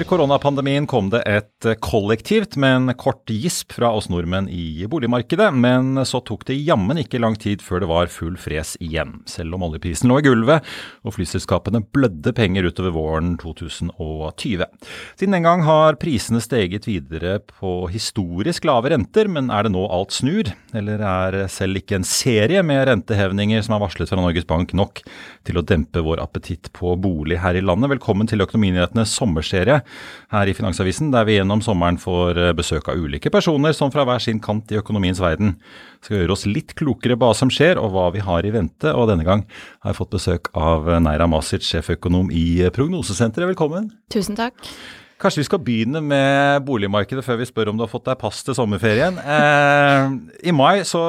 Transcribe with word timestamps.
Under 0.00 0.08
koronapandemien 0.08 0.86
kom 0.88 1.10
det 1.12 1.18
et 1.28 1.66
kollektivt, 1.84 2.54
men 2.56 2.88
kort 2.96 3.28
gisp 3.28 3.74
fra 3.76 3.90
oss 3.92 4.06
nordmenn 4.08 4.46
i 4.48 4.86
boligmarkedet. 4.88 5.50
Men 5.52 6.06
så 6.08 6.22
tok 6.24 6.46
det 6.48 6.54
jammen 6.56 6.96
ikke 7.02 7.18
lang 7.20 7.34
tid 7.36 7.60
før 7.60 7.82
det 7.82 7.88
var 7.90 8.08
full 8.08 8.38
fres 8.40 8.78
igjen. 8.80 9.18
Selv 9.28 9.58
om 9.58 9.66
oljeprisen 9.66 10.08
lå 10.08 10.22
i 10.22 10.24
gulvet 10.24 10.64
og 11.04 11.12
flyselskapene 11.18 11.82
blødde 11.92 12.32
penger 12.32 12.70
utover 12.70 12.94
våren 12.94 13.34
2020. 13.42 14.64
Siden 15.20 15.36
den 15.36 15.44
gang 15.44 15.66
har 15.68 16.00
prisene 16.00 16.40
steget 16.40 16.88
videre 16.88 17.36
på 17.44 17.74
historisk 17.92 18.64
lave 18.70 18.94
renter, 18.94 19.28
men 19.28 19.52
er 19.52 19.68
det 19.68 19.74
nå 19.76 19.84
alt 19.84 20.16
snur? 20.16 20.48
Eller 20.72 21.04
er 21.04 21.38
selv 21.52 21.82
ikke 21.82 21.98
en 22.00 22.08
serie 22.08 22.64
med 22.64 22.86
rentehevninger 22.88 23.68
som 23.68 23.76
er 23.76 23.84
varslet 23.84 24.08
fra 24.08 24.22
Norges 24.24 24.48
Bank 24.48 24.72
nok 24.72 25.04
til 25.44 25.60
å 25.60 25.66
dempe 25.74 26.00
vår 26.08 26.24
appetitt 26.24 26.72
på 26.72 26.96
bolig 26.96 27.42
her 27.44 27.60
i 27.60 27.66
landet? 27.68 27.92
Velkommen 27.98 28.32
til 28.32 28.48
Økonominyhetene 28.48 29.04
sommerserie 29.04 29.50
serie 29.50 29.82
her 30.30 30.50
i 30.50 30.54
Finansavisen, 30.56 31.10
der 31.14 31.26
vi 31.28 31.38
gjennom 31.38 31.62
sommeren 31.64 31.98
får 32.00 32.38
eh, 32.38 32.52
besøk 32.56 32.90
av 32.90 33.00
ulike 33.00 33.32
personer 33.32 33.74
som 33.76 33.92
fra 33.94 34.06
hver 34.08 34.22
sin 34.22 34.40
kant 34.42 34.70
i 34.70 34.78
økonomiens 34.80 35.22
verden 35.22 35.56
skal 36.04 36.20
gjøre 36.20 36.36
oss 36.36 36.46
litt 36.48 36.76
klokere 36.78 37.18
på 37.18 37.28
hva 37.28 37.36
som 37.36 37.52
skjer 37.52 37.80
og 37.80 37.92
hva 37.94 38.06
vi 38.14 38.24
har 38.24 38.46
i 38.46 38.54
vente. 38.54 38.94
Og 38.94 39.10
denne 39.10 39.26
gang 39.26 39.44
har 39.82 39.92
jeg 39.92 40.00
fått 40.00 40.14
besøk 40.16 40.52
av 40.56 40.88
Neira 41.02 41.28
Masic, 41.30 41.66
sjeføkonom 41.66 42.32
i 42.32 42.62
Prognosesenteret. 42.74 43.52
Velkommen. 43.52 43.92
Tusen 44.12 44.38
takk. 44.38 44.56
Kanskje 45.20 45.42
vi 45.42 45.48
skal 45.50 45.60
begynne 45.60 46.00
med 46.00 46.62
boligmarkedet 46.64 47.20
før 47.26 47.36
vi 47.42 47.48
spør 47.48 47.70
om 47.72 47.76
du 47.76 47.84
har 47.84 47.90
fått 47.92 48.06
deg 48.08 48.16
pass 48.22 48.38
til 48.46 48.56
sommerferien. 48.56 49.18
Eh, 49.20 50.14
I 50.48 50.54
mai 50.56 50.80
så 50.88 51.02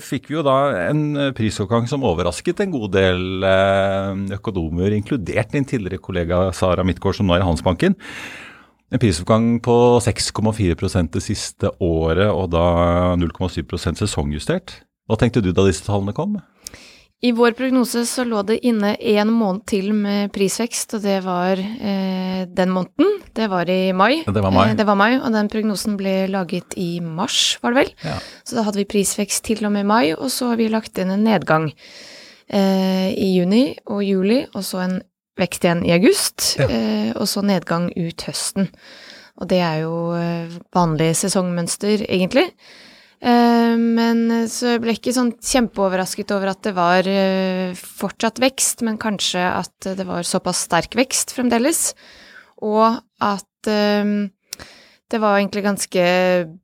fikk 0.00 0.30
vi 0.30 0.38
jo 0.38 0.44
da 0.46 0.86
en 0.86 1.32
prisoppgang 1.36 1.84
som 1.90 2.06
overrasket 2.08 2.62
en 2.64 2.72
god 2.72 2.94
del 2.96 3.44
eh, 3.44 4.24
økonomer, 4.38 4.96
inkludert 4.96 5.52
din 5.52 5.68
tidligere 5.68 6.00
kollega 6.00 6.46
Sara 6.56 6.86
Midtgaard, 6.86 7.18
som 7.20 7.28
nå 7.28 7.36
er 7.36 7.44
i 7.44 7.48
Handelsbanken. 7.48 7.98
En 8.88 9.02
prisoppgang 9.02 9.58
på 9.60 9.76
6,4% 10.00 11.12
det 11.18 11.26
siste 11.26 11.68
året, 11.84 12.30
og 12.32 12.48
da 12.54 12.64
0,7% 13.20 14.00
sesongjustert. 14.00 14.78
Hva 15.08 15.20
tenkte 15.20 15.44
du 15.44 15.52
da 15.52 15.68
disse 15.68 15.84
tallene 15.84 16.16
kom? 16.16 16.38
I 17.20 17.32
vår 17.34 17.50
prognose 17.58 18.04
så 18.06 18.22
lå 18.22 18.44
det 18.46 18.60
inne 18.68 18.92
én 19.02 19.30
måned 19.34 19.64
til 19.66 19.88
med 19.96 20.30
prisvekst, 20.30 20.92
og 20.94 21.02
det 21.02 21.16
var 21.24 21.58
eh, 21.58 22.44
den 22.46 22.70
måneden. 22.70 23.16
Det 23.34 23.48
var 23.50 23.66
i 23.70 23.90
mai. 23.92 24.20
Det 24.22 24.42
var 24.44 24.54
mai. 24.54 24.68
Eh, 24.70 24.76
det 24.78 24.86
var 24.86 24.94
mai, 25.00 25.16
Og 25.18 25.32
den 25.34 25.48
prognosen 25.50 25.96
ble 25.98 26.28
laget 26.30 26.76
i 26.78 27.00
mars, 27.02 27.58
var 27.62 27.74
det 27.74 27.80
vel. 27.82 27.92
Ja. 28.06 28.20
Så 28.46 28.54
da 28.54 28.62
hadde 28.68 28.78
vi 28.78 28.86
prisvekst 28.94 29.42
til 29.50 29.66
og 29.66 29.72
med 29.74 29.86
mai, 29.90 30.12
og 30.14 30.30
så 30.30 30.52
har 30.52 30.60
vi 30.62 30.68
lagt 30.70 30.98
inn 31.02 31.10
en 31.10 31.26
nedgang 31.26 31.72
eh, 32.50 33.10
i 33.18 33.32
juni 33.34 33.64
og 33.90 34.04
juli, 34.06 34.44
og 34.54 34.62
så 34.62 34.84
en 34.86 35.00
vekst 35.38 35.66
igjen 35.66 35.82
i 35.86 35.92
august, 35.98 36.52
Ja. 36.62 36.68
eh, 36.70 37.12
og 37.18 37.26
så 37.30 37.42
nedgang 37.42 37.90
ut 37.98 38.22
høsten. 38.30 38.70
Og 39.42 39.46
det 39.50 39.58
er 39.62 39.82
jo 39.82 40.12
eh, 40.18 40.54
vanlig 40.74 41.12
sesongmønster, 41.18 42.06
egentlig. 42.08 42.46
Eh, 43.20 43.74
Men 43.78 44.46
så 44.50 44.74
jeg 44.76 44.82
ble 44.84 44.94
ikke 44.94 45.14
sånn 45.16 45.32
kjempeoverrasket 45.42 46.30
over 46.36 46.52
at 46.52 46.62
det 46.66 46.74
var 46.76 47.08
eh, 47.10 47.74
fortsatt 47.74 48.38
vekst, 48.42 48.84
men 48.86 48.98
kanskje 49.00 49.42
at 49.42 49.90
det 49.98 50.06
var 50.06 50.22
såpass 50.26 50.66
sterk 50.68 50.94
vekst 50.98 51.34
fremdeles, 51.36 51.92
og 52.62 53.00
at 53.20 53.70
eh, 53.70 54.12
det 55.08 55.20
var 55.22 55.38
egentlig 55.38 55.64
ganske 55.66 56.06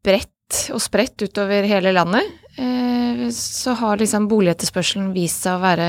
bredt 0.05 0.31
og 0.71 0.81
spredt 0.85 1.23
utover 1.25 1.67
hele 1.67 1.95
landet. 1.97 2.31
Eh, 2.61 3.29
Så 3.35 3.73
har 3.79 3.97
liksom 3.99 4.29
boligetterspørselen 4.29 5.13
vist 5.15 5.43
seg 5.47 5.57
å 5.57 5.63
være 5.63 5.87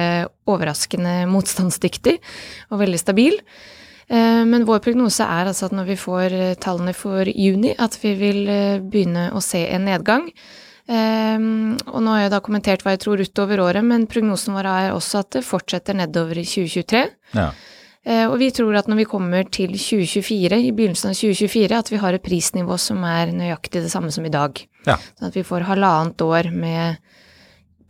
overraskende 0.49 1.25
motstandsdyktig 1.29 2.15
og 2.71 2.79
veldig 2.79 3.01
stabil. 3.01 3.35
Eh, 4.07 4.45
Men 4.45 4.65
vår 4.65 4.83
prognose 4.85 5.25
er 5.25 5.49
altså 5.49 5.69
at 5.69 5.75
når 5.75 5.89
vi 5.89 5.97
får 5.97 6.35
eh, 6.35 6.53
tallene 6.61 6.93
for 6.93 7.25
juni, 7.25 7.73
at 7.77 7.97
vi 8.03 8.13
vil 8.19 8.43
eh, 8.49 8.77
begynne 8.83 9.31
å 9.33 9.41
se 9.43 9.65
en 9.65 9.89
nedgang. 9.89 10.29
Og 10.85 12.01
nå 12.05 12.11
har 12.13 12.19
jeg 12.19 12.29
da 12.29 12.39
kommentert 12.45 12.83
hva 12.85 12.91
jeg 12.93 12.99
tror 13.01 13.21
utover 13.25 13.57
året, 13.63 13.81
men 13.81 14.03
prognosen 14.05 14.53
vår 14.53 14.67
er 14.69 14.91
også 14.93 15.23
at 15.23 15.31
det 15.33 15.41
fortsetter 15.41 15.97
nedover 15.97 16.37
i 16.37 16.43
2023. 16.45 17.01
Ja. 17.33 17.47
Og 18.29 18.35
vi 18.37 18.51
tror 18.53 18.77
at 18.77 18.85
når 18.85 18.99
vi 18.99 19.07
kommer 19.09 19.49
til 19.49 19.73
2024, 19.73 20.59
i 20.61 20.69
begynnelsen 20.77 21.09
av 21.09 21.17
2024, 21.17 21.79
at 21.79 21.89
vi 21.89 22.03
har 22.03 22.13
et 22.13 22.21
prisnivå 22.21 22.77
som 22.77 23.01
er 23.01 23.33
nøyaktig 23.33 23.81
det 23.81 23.89
samme 23.89 24.13
som 24.13 24.29
i 24.29 24.33
dag. 24.35 24.61
Ja. 24.85 24.99
Sånn 25.17 25.31
at 25.31 25.39
vi 25.39 25.47
får 25.49 25.65
halvannet 25.71 26.21
år 26.21 26.51
med 26.53 27.01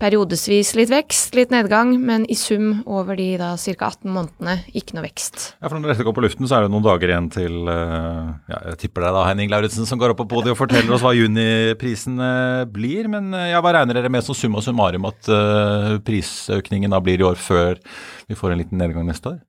periodevis 0.01 0.73
litt 0.75 0.91
vekst, 0.91 1.35
litt 1.37 1.53
nedgang, 1.53 1.93
men 2.03 2.25
i 2.31 2.35
sum 2.37 2.81
over 2.83 3.15
de 3.15 3.27
da 3.39 3.53
ca. 3.55 3.87
18 3.87 4.11
månedene 4.11 4.55
ikke 4.75 4.97
noe 4.97 5.05
vekst. 5.05 5.45
Ja, 5.61 5.69
for 5.69 5.77
Når 5.79 5.93
dette 5.93 6.05
går 6.07 6.15
på 6.17 6.23
luften, 6.25 6.47
så 6.49 6.57
er 6.57 6.65
det 6.65 6.73
noen 6.73 6.85
dager 6.85 7.11
igjen 7.11 7.29
til 7.33 7.69
eh, 7.71 8.33
ja, 8.51 8.59
Jeg 8.71 8.81
tipper 8.85 9.05
det 9.05 9.13
da 9.15 9.23
Henning 9.29 9.53
Lauritzen 9.53 9.87
som 9.87 10.01
går 10.01 10.13
opp 10.13 10.21
på 10.23 10.27
podiet 10.35 10.55
og 10.55 10.59
forteller 10.59 10.95
oss 10.95 11.05
hva 11.05 11.15
juniprisen 11.15 12.19
eh, 12.19 12.65
blir. 12.67 13.09
Men 13.11 13.31
eh, 13.37 13.51
ja, 13.53 13.63
hva 13.63 13.75
regner 13.77 13.99
dere 13.99 14.11
med 14.11 14.25
som 14.25 14.37
summa 14.37 14.63
summarum 14.65 15.07
at 15.11 15.31
prisøkningen 16.05 16.91
da 16.91 16.99
blir 17.03 17.21
i 17.21 17.27
år 17.27 17.39
før 17.39 17.79
vi 18.27 18.37
får 18.37 18.53
en 18.53 18.63
liten 18.63 18.81
nedgang 18.81 19.07
neste 19.07 19.35
år? 19.35 19.39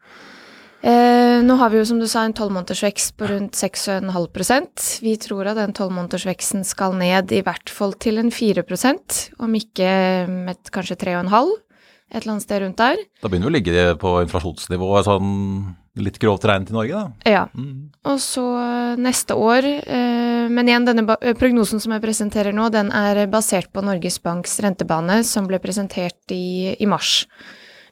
Eh, 0.86 1.42
nå 1.42 1.54
har 1.58 1.72
vi 1.72 1.80
jo 1.80 1.86
som 1.88 1.98
du 1.98 2.06
sa 2.06 2.22
en 2.22 2.34
tolvmånedersvekst 2.36 3.16
på 3.18 3.26
rundt 3.26 3.56
6,5% 3.58 4.84
Vi 5.02 5.16
tror 5.18 5.48
at 5.50 5.58
den 5.58 5.74
tolvmånedersveksten 5.74 6.62
skal 6.68 6.94
ned 6.94 7.32
i 7.34 7.40
hvert 7.42 7.72
fall 7.72 7.96
til 7.98 8.20
en 8.22 8.30
4% 8.30 9.16
om 9.42 9.56
ikke 9.58 9.88
et, 10.52 10.70
kanskje 10.70 10.98
3,5 11.00 11.56
et 12.06 12.20
eller 12.20 12.36
annet 12.36 12.44
sted 12.44 12.62
rundt 12.62 12.78
der. 12.78 13.02
Da 13.18 13.26
begynner 13.26 13.48
vi 13.48 13.50
å 13.50 13.56
ligge 13.56 13.86
på 13.98 14.12
inflasjonsnivået 14.22 15.08
sånn 15.08 15.32
litt 15.98 16.20
grovt 16.22 16.44
regnet 16.46 16.70
i 16.70 16.76
Norge, 16.76 17.02
da. 17.02 17.32
Ja. 17.32 17.44
Mm. 17.56 17.88
Og 18.06 18.20
så 18.22 18.44
neste 19.00 19.34
år 19.34 19.64
eh, 19.66 20.46
Men 20.52 20.68
igjen, 20.68 20.86
denne 20.86 21.16
eh, 21.18 21.34
prognosen 21.34 21.82
som 21.82 21.96
jeg 21.96 22.04
presenterer 22.04 22.54
nå, 22.54 22.68
den 22.70 22.92
er 22.94 23.24
basert 23.32 23.72
på 23.74 23.82
Norges 23.82 24.20
Banks 24.22 24.60
rentebane, 24.62 25.24
som 25.26 25.50
ble 25.50 25.58
presentert 25.58 26.30
i, 26.30 26.76
i 26.78 26.86
mars. 26.86 27.24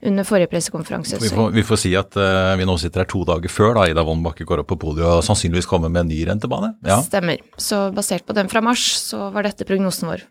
Under 0.05 0.27
forrige 0.29 0.51
pressekonferanse. 0.53 1.19
Vi 1.23 1.31
får, 1.33 1.53
vi 1.55 1.63
får 1.65 1.81
si 1.81 1.95
at 1.97 2.17
uh, 2.21 2.53
vi 2.61 2.67
nå 2.69 2.77
sitter 2.81 3.05
her 3.05 3.09
to 3.09 3.23
dager 3.29 3.53
før 3.53 3.79
da 3.79 3.87
Ida 3.89 4.05
Wolden 4.05 4.25
Bakke 4.27 4.45
går 4.49 4.61
opp 4.61 4.69
på 4.75 4.81
podiet 4.83 5.07
og 5.09 5.25
sannsynligvis 5.25 5.69
kommer 5.71 5.93
med 5.93 6.05
en 6.05 6.13
ny 6.13 6.19
rentebane. 6.29 6.75
Ja. 6.85 6.99
Stemmer. 7.07 7.41
Så 7.57 7.87
basert 7.97 8.27
på 8.29 8.37
den 8.37 8.51
fra 8.53 8.61
mars, 8.65 8.85
så 9.01 9.31
var 9.33 9.49
dette 9.49 9.65
prognosen 9.69 10.13
vår. 10.13 10.27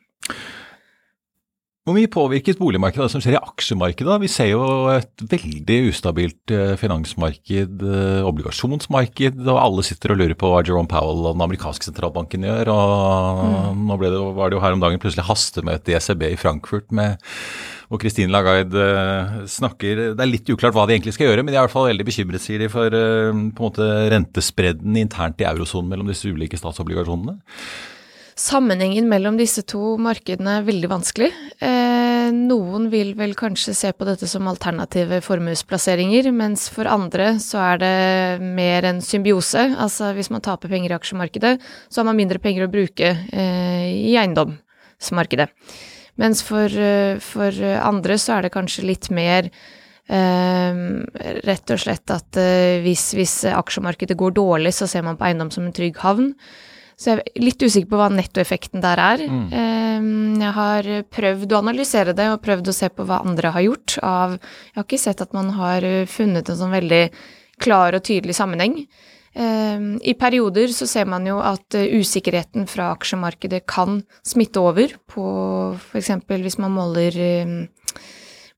Hvor 1.83 1.97
mye 1.97 2.07
påvirkes 2.07 2.55
boligmarkedet 2.55 3.01
av 3.03 3.09
det 3.09 3.11
som 3.11 3.19
skjer 3.19 3.35
i 3.35 3.41
aksjemarkedet? 3.43 4.13
Vi 4.23 4.29
ser 4.31 4.47
jo 4.53 4.63
et 4.87 5.23
veldig 5.27 5.79
ustabilt 5.89 6.53
eh, 6.55 6.77
finansmarked, 6.79 7.83
eh, 7.83 8.21
obligasjonsmarked, 8.23 9.41
og 9.43 9.59
alle 9.59 9.83
sitter 9.83 10.13
og 10.13 10.21
lurer 10.21 10.37
på 10.39 10.47
hva 10.47 10.61
Jerome 10.63 10.87
Powell 10.87 11.25
og 11.25 11.35
den 11.35 11.43
amerikanske 11.43 11.89
sentralbanken 11.89 12.47
gjør. 12.47 12.71
og 12.71 13.75
Nå 13.83 13.99
ble 13.99 14.13
det, 14.15 14.23
var 14.39 14.47
det 14.47 14.55
jo 14.55 14.63
her 14.63 14.77
om 14.77 14.85
dagen 14.85 15.03
plutselig 15.03 15.27
hastemøte 15.27 15.91
i 15.91 15.99
ECB 15.99 16.23
i 16.29 16.39
Frankfurt 16.39 16.87
med 16.95 17.19
og 17.91 17.99
Christine 17.99 18.31
Lagarde 18.31 18.79
eh, 18.79 19.35
snakker 19.51 20.15
Det 20.15 20.23
er 20.23 20.31
litt 20.31 20.47
uklart 20.55 20.73
hva 20.77 20.87
de 20.87 20.95
egentlig 20.95 21.17
skal 21.17 21.33
gjøre, 21.33 21.43
men 21.43 21.51
de 21.51 21.59
er 21.59 21.65
i 21.65 21.65
hvert 21.67 21.75
fall 21.75 21.91
veldig 21.91 22.07
bekymret, 22.07 22.45
sier 22.47 22.63
de, 22.63 22.71
for 22.71 22.95
på 22.95 23.03
en 23.43 23.43
måte 23.59 23.89
rentespredden 24.15 25.03
internt 25.03 25.43
i 25.43 25.51
eurosonen 25.51 25.91
mellom 25.91 26.07
disse 26.07 26.31
ulike 26.31 26.55
statsobligasjonene. 26.63 27.41
Sammenhengen 28.39 29.05
mellom 29.11 29.37
disse 29.37 29.61
to 29.69 29.93
markedene 30.01 30.57
er 30.59 30.65
veldig 30.65 30.89
vanskelig. 30.89 31.29
Eh, 31.61 32.31
noen 32.33 32.87
vil 32.89 33.11
vel 33.19 33.35
kanskje 33.37 33.75
se 33.77 33.91
på 33.93 34.07
dette 34.07 34.29
som 34.29 34.47
alternative 34.49 35.19
formuesplasseringer, 35.25 36.31
mens 36.33 36.65
for 36.73 36.89
andre 36.89 37.35
så 37.43 37.61
er 37.61 37.83
det 37.83 37.93
mer 38.41 38.89
en 38.89 39.03
symbiose. 39.05 39.67
Altså 39.77 40.13
hvis 40.17 40.31
man 40.33 40.41
taper 40.45 40.71
penger 40.71 40.95
i 40.95 40.97
aksjemarkedet, 40.97 41.53
så 41.89 42.01
har 42.01 42.09
man 42.09 42.17
mindre 42.17 42.41
penger 42.41 42.65
å 42.65 42.73
bruke 42.73 43.13
eh, 43.13 43.87
i 43.93 44.17
eiendomsmarkedet. 44.17 45.49
Mens 46.21 46.43
for, 46.45 46.69
for 47.25 47.63
andre 47.81 48.19
så 48.21 48.35
er 48.35 48.45
det 48.45 48.53
kanskje 48.53 48.85
litt 48.85 49.09
mer 49.13 49.47
eh, 50.09 50.83
rett 51.47 51.73
og 51.73 51.81
slett 51.81 52.13
at 52.13 52.39
eh, 52.39 52.81
hvis, 52.83 53.11
hvis, 53.17 53.35
aksjemarkedet 53.53 54.17
går 54.19 54.35
dårlig, 54.37 54.73
så 54.75 54.89
ser 54.89 55.05
man 55.05 55.17
på 55.19 55.27
eiendom 55.27 55.51
som 55.53 55.65
en 55.67 55.75
trygg 55.75 55.99
havn. 56.03 56.33
Så 56.97 57.13
jeg 57.13 57.21
er 57.21 57.45
litt 57.45 57.63
usikker 57.63 57.89
på 57.91 57.99
hva 58.01 58.09
nettoeffekten 58.13 58.83
der 58.83 59.01
er. 59.01 59.23
Mm. 59.23 59.45
Eh, 59.51 60.09
jeg 60.43 60.53
har 60.57 60.91
prøvd 61.13 61.55
å 61.55 61.61
analysere 61.63 62.17
det, 62.17 62.27
og 62.33 62.43
prøvd 62.43 62.69
å 62.69 62.75
se 62.75 62.91
på 62.93 63.07
hva 63.07 63.21
andre 63.23 63.53
har 63.55 63.65
gjort 63.67 63.97
av 64.03 64.37
Jeg 64.37 64.77
har 64.77 64.85
ikke 64.87 65.03
sett 65.05 65.23
at 65.23 65.33
man 65.35 65.53
har 65.57 65.87
funnet 66.09 66.49
en 66.49 66.59
sånn 66.59 66.73
veldig 66.73 67.03
klar 67.63 67.95
og 67.95 68.03
tydelig 68.05 68.35
sammenheng. 68.37 68.81
Ehm, 69.33 69.97
I 70.01 70.13
perioder 70.13 70.69
så 70.73 70.85
ser 70.89 71.07
man 71.09 71.25
jo 71.25 71.39
at 71.41 71.77
eh, 71.77 71.89
usikkerheten 71.97 72.67
fra 72.69 72.91
aksjemarkedet 72.93 73.63
kan 73.69 74.03
smitte 74.25 74.61
over 74.61 74.93
på 75.09 75.23
f.eks. 75.79 76.11
hvis 76.29 76.59
man 76.61 76.75
måler 76.75 77.17
ehm, 77.17 77.57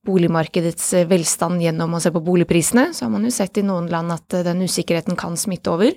boligmarkedets 0.05 0.93
eh, 0.93 1.07
velstand 1.09 1.63
gjennom 1.63 1.95
å 1.95 2.01
se 2.03 2.11
på 2.13 2.23
boligprisene, 2.23 2.89
så 2.93 3.05
har 3.05 3.13
man 3.13 3.25
jo 3.27 3.33
sett 3.33 3.59
i 3.59 3.65
noen 3.65 3.89
land 3.91 4.13
at 4.15 4.37
eh, 4.37 4.45
den 4.45 4.63
usikkerheten 4.65 5.17
kan 5.19 5.37
smitte 5.39 5.73
over. 5.73 5.95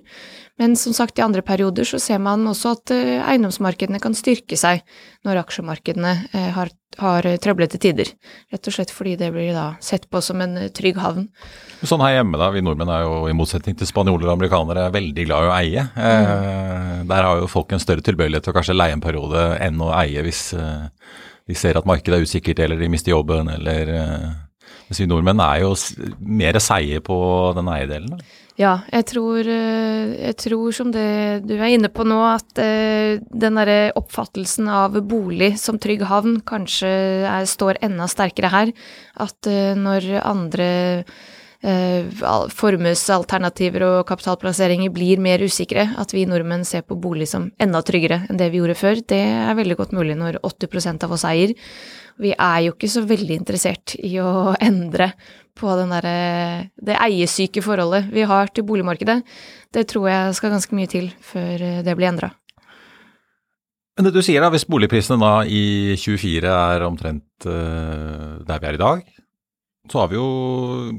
Men 0.59 0.75
som 0.81 0.95
sagt, 0.97 1.21
i 1.21 1.23
andre 1.23 1.45
perioder 1.47 1.87
så 1.87 2.01
ser 2.03 2.19
man 2.19 2.43
også 2.51 2.73
at 2.75 2.91
eiendomsmarkedene 2.91 4.01
kan 4.03 4.17
styrke 4.19 4.57
seg 4.59 4.81
når 5.23 5.45
aksjemarkedene 5.45 6.15
har, 6.57 6.73
har 6.99 7.29
trøblete 7.39 7.79
tider. 7.79 8.11
Rett 8.51 8.67
og 8.67 8.75
slett 8.75 8.91
fordi 8.91 9.13
det 9.21 9.29
blir 9.37 9.53
da 9.55 9.69
sett 9.79 10.09
på 10.11 10.19
som 10.19 10.43
en 10.43 10.59
trygg 10.75 10.99
havn. 10.99 11.29
Sånn 11.87 12.03
her 12.03 12.17
hjemme, 12.17 12.41
da. 12.41 12.51
Vi 12.51 12.65
nordmenn 12.67 12.91
er 12.91 13.05
jo 13.07 13.21
i 13.31 13.37
motsetning 13.39 13.79
til 13.79 13.87
spanjoler 13.87 14.27
og 14.27 14.35
amerikanere 14.35 14.89
veldig 14.95 15.29
glad 15.29 15.47
i 15.47 15.49
å 15.49 15.55
eie. 15.61 15.87
Eh, 15.95 16.35
mm. 16.35 17.07
der 17.13 17.29
har 17.29 17.39
jo 17.39 17.51
folk 17.51 17.71
en 17.71 17.83
større 17.83 18.03
tilbøyelighet 18.03 18.49
til 18.49 18.55
å 18.55 18.59
kanskje 18.59 18.77
leie 18.81 18.99
en 18.99 19.05
periode 19.05 19.45
enn 19.63 19.79
å 19.79 19.93
eie 19.95 20.27
hvis 20.27 20.49
eh, 20.59 20.89
de 21.49 21.57
ser 21.57 21.79
at 21.81 21.89
markedet 21.89 22.19
er 22.19 22.29
usikkert 22.29 22.61
eller 22.65 22.81
de 22.81 22.91
mister 22.93 23.15
jobben 23.15 23.49
eller 23.55 23.95
eh, 23.95 24.29
Mens 24.89 25.03
vi 25.03 25.05
nordmenn 25.09 25.41
er 25.45 25.63
jo 25.67 25.75
mer 26.25 26.57
seige 26.65 27.03
på 27.05 27.17
den 27.57 27.67
eierdelen. 27.69 28.21
Ja, 28.59 28.73
jeg 28.91 29.05
tror, 29.07 29.47
eh, 29.47 30.15
jeg 30.17 30.37
tror, 30.41 30.73
som 30.75 30.91
det 30.91 31.45
du 31.45 31.53
er 31.59 31.75
inne 31.75 31.91
på 31.93 32.07
nå, 32.09 32.17
at 32.27 32.59
eh, 32.59 33.21
den 33.21 33.61
derre 33.61 33.93
oppfattelsen 34.01 34.67
av 34.73 34.97
bolig 35.07 35.53
som 35.61 35.79
trygg 35.79 36.07
havn 36.09 36.41
kanskje 36.49 36.91
er, 37.29 37.45
står 37.47 37.83
enda 37.85 38.09
sterkere 38.11 38.51
her. 38.51 38.73
At 39.21 39.47
når 39.79 40.09
andre 40.25 40.71
eh, 41.05 41.19
formuesalternativer 41.59 43.83
og 43.83 44.07
kapitalplasseringer 44.07 44.93
blir 44.95 45.19
mer 45.19 45.43
usikre, 45.43 45.91
at 45.99 46.15
vi 46.15 46.23
nordmenn 46.31 46.63
ser 46.65 46.83
på 46.87 46.95
bolig 46.95 47.27
som 47.29 47.51
enda 47.59 47.83
tryggere 47.83 48.31
enn 48.31 48.39
det 48.39 48.51
vi 48.53 48.59
gjorde 48.61 48.75
før, 48.79 48.95
det 49.03 49.19
er 49.19 49.55
veldig 49.59 49.77
godt 49.81 49.93
mulig 49.97 50.15
når 50.19 50.39
80% 50.47 51.05
av 51.05 51.13
oss 51.17 51.25
eier. 51.27 51.55
Vi 52.19 52.33
er 52.35 52.61
jo 52.67 52.73
ikke 52.75 52.89
så 52.91 53.03
veldig 53.07 53.35
interessert 53.35 53.95
i 53.99 54.21
å 54.23 54.55
endre 54.69 55.13
på 55.59 55.67
der, 55.75 56.07
det 56.79 57.01
eiesyke 57.03 57.63
forholdet 57.67 58.15
vi 58.15 58.23
har 58.23 58.47
til 58.55 58.63
boligmarkedet. 58.63 59.27
Det 59.75 59.89
tror 59.91 60.09
jeg 60.09 60.35
skal 60.39 60.51
ganske 60.55 60.75
mye 60.79 60.87
til 60.87 61.11
før 61.19 61.83
det 61.83 61.97
blir 61.99 62.07
endra. 62.13 62.31
Men 63.99 64.07
det 64.07 64.15
du 64.15 64.23
sier 64.23 64.39
da, 64.39 64.47
hvis 64.55 64.63
boligprisene 64.71 65.19
da 65.19 65.43
i 65.43 65.99
24 65.99 66.47
er 66.47 66.87
omtrent 66.87 67.27
uh, 67.51 68.39
der 68.47 68.63
vi 68.63 68.69
er 68.71 68.77
i 68.77 68.79
dag, 68.79 69.03
så 69.93 70.03
har 70.03 70.11
vi 70.11 70.19
jo, 70.19 70.27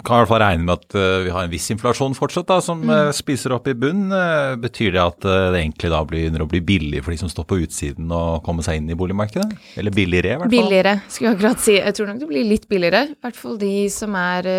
kan 0.05 0.17
i 0.17 0.23
hvert 0.23 0.31
fall 0.31 0.41
regne 0.43 0.65
med 0.65 0.73
at 0.75 0.95
uh, 0.97 1.25
vi 1.25 1.33
har 1.33 1.45
en 1.45 1.51
viss 1.51 1.69
inflasjon 1.73 2.15
fortsatt, 2.17 2.47
da, 2.49 2.59
som 2.63 2.81
mm. 2.83 2.91
uh, 2.91 3.11
spiser 3.15 3.53
opp 3.55 3.69
i 3.69 3.75
bunn. 3.77 4.07
Uh, 4.11 4.55
betyr 4.61 4.95
det 4.95 5.03
at 5.03 5.19
det 5.25 5.61
egentlig 5.61 5.91
da 5.93 6.01
begynner 6.07 6.45
å 6.45 6.49
bli 6.49 6.61
billig 6.65 7.03
for 7.05 7.13
de 7.13 7.19
som 7.21 7.31
står 7.31 7.47
på 7.49 7.59
utsiden 7.65 8.09
og 8.15 8.41
kommer 8.45 8.65
seg 8.65 8.81
inn 8.81 8.89
i 8.89 8.97
boligmarkedet? 8.99 9.47
Eller 9.79 9.95
billigere, 9.95 10.33
i 10.33 10.41
hvert 10.41 10.47
fall? 10.47 10.55
Billigere, 10.55 10.95
skulle 11.07 11.31
jeg 11.31 11.39
akkurat 11.39 11.63
si. 11.65 11.77
Jeg 11.77 11.97
tror 11.97 12.11
nok 12.11 12.23
det 12.23 12.31
blir 12.33 12.49
litt 12.49 12.67
billigere. 12.71 13.05
I 13.13 13.21
hvert 13.27 13.39
fall 13.39 13.61
de 13.61 13.75
som 13.93 14.17
er 14.19 14.51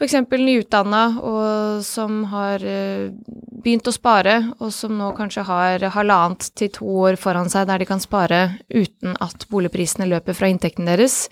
f.eks. 0.00 0.18
nyutdanna 0.32 1.06
og 1.28 1.82
som 1.84 2.22
har 2.32 2.64
begynt 2.64 3.88
å 3.90 3.94
spare, 3.94 4.36
og 4.58 4.72
som 4.74 4.94
nå 4.96 5.10
kanskje 5.16 5.44
har 5.48 5.88
halvannet 5.96 6.50
til 6.56 6.72
to 6.80 6.92
år 7.06 7.20
foran 7.20 7.52
seg 7.52 7.68
der 7.68 7.82
de 7.82 7.88
kan 7.88 8.00
spare 8.02 8.44
uten 8.72 9.18
at 9.20 9.44
boligprisene 9.52 10.08
løper 10.08 10.36
fra 10.36 10.48
inntekten 10.50 10.88
deres. 10.88 11.26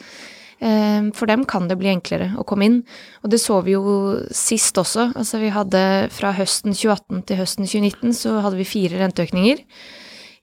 Ehm, 0.60 1.12
for 1.14 1.30
dem 1.30 1.44
kan 1.46 1.68
det 1.70 1.78
bli 1.78 1.90
enklere 1.92 2.32
å 2.38 2.44
komme 2.46 2.66
inn. 2.66 2.78
Og 3.22 3.30
det 3.30 3.40
så 3.42 3.60
vi 3.62 3.76
jo 3.76 4.18
sist 4.34 4.78
også. 4.80 5.12
Altså 5.18 5.40
vi 5.42 5.52
hadde 5.54 5.82
fra 6.14 6.32
høsten 6.34 6.74
2018 6.74 7.24
til 7.28 7.40
høsten 7.42 7.68
2019 7.68 8.16
så 8.18 8.38
hadde 8.44 8.58
vi 8.58 8.68
fire 8.68 8.98
renteøkninger. 9.02 9.62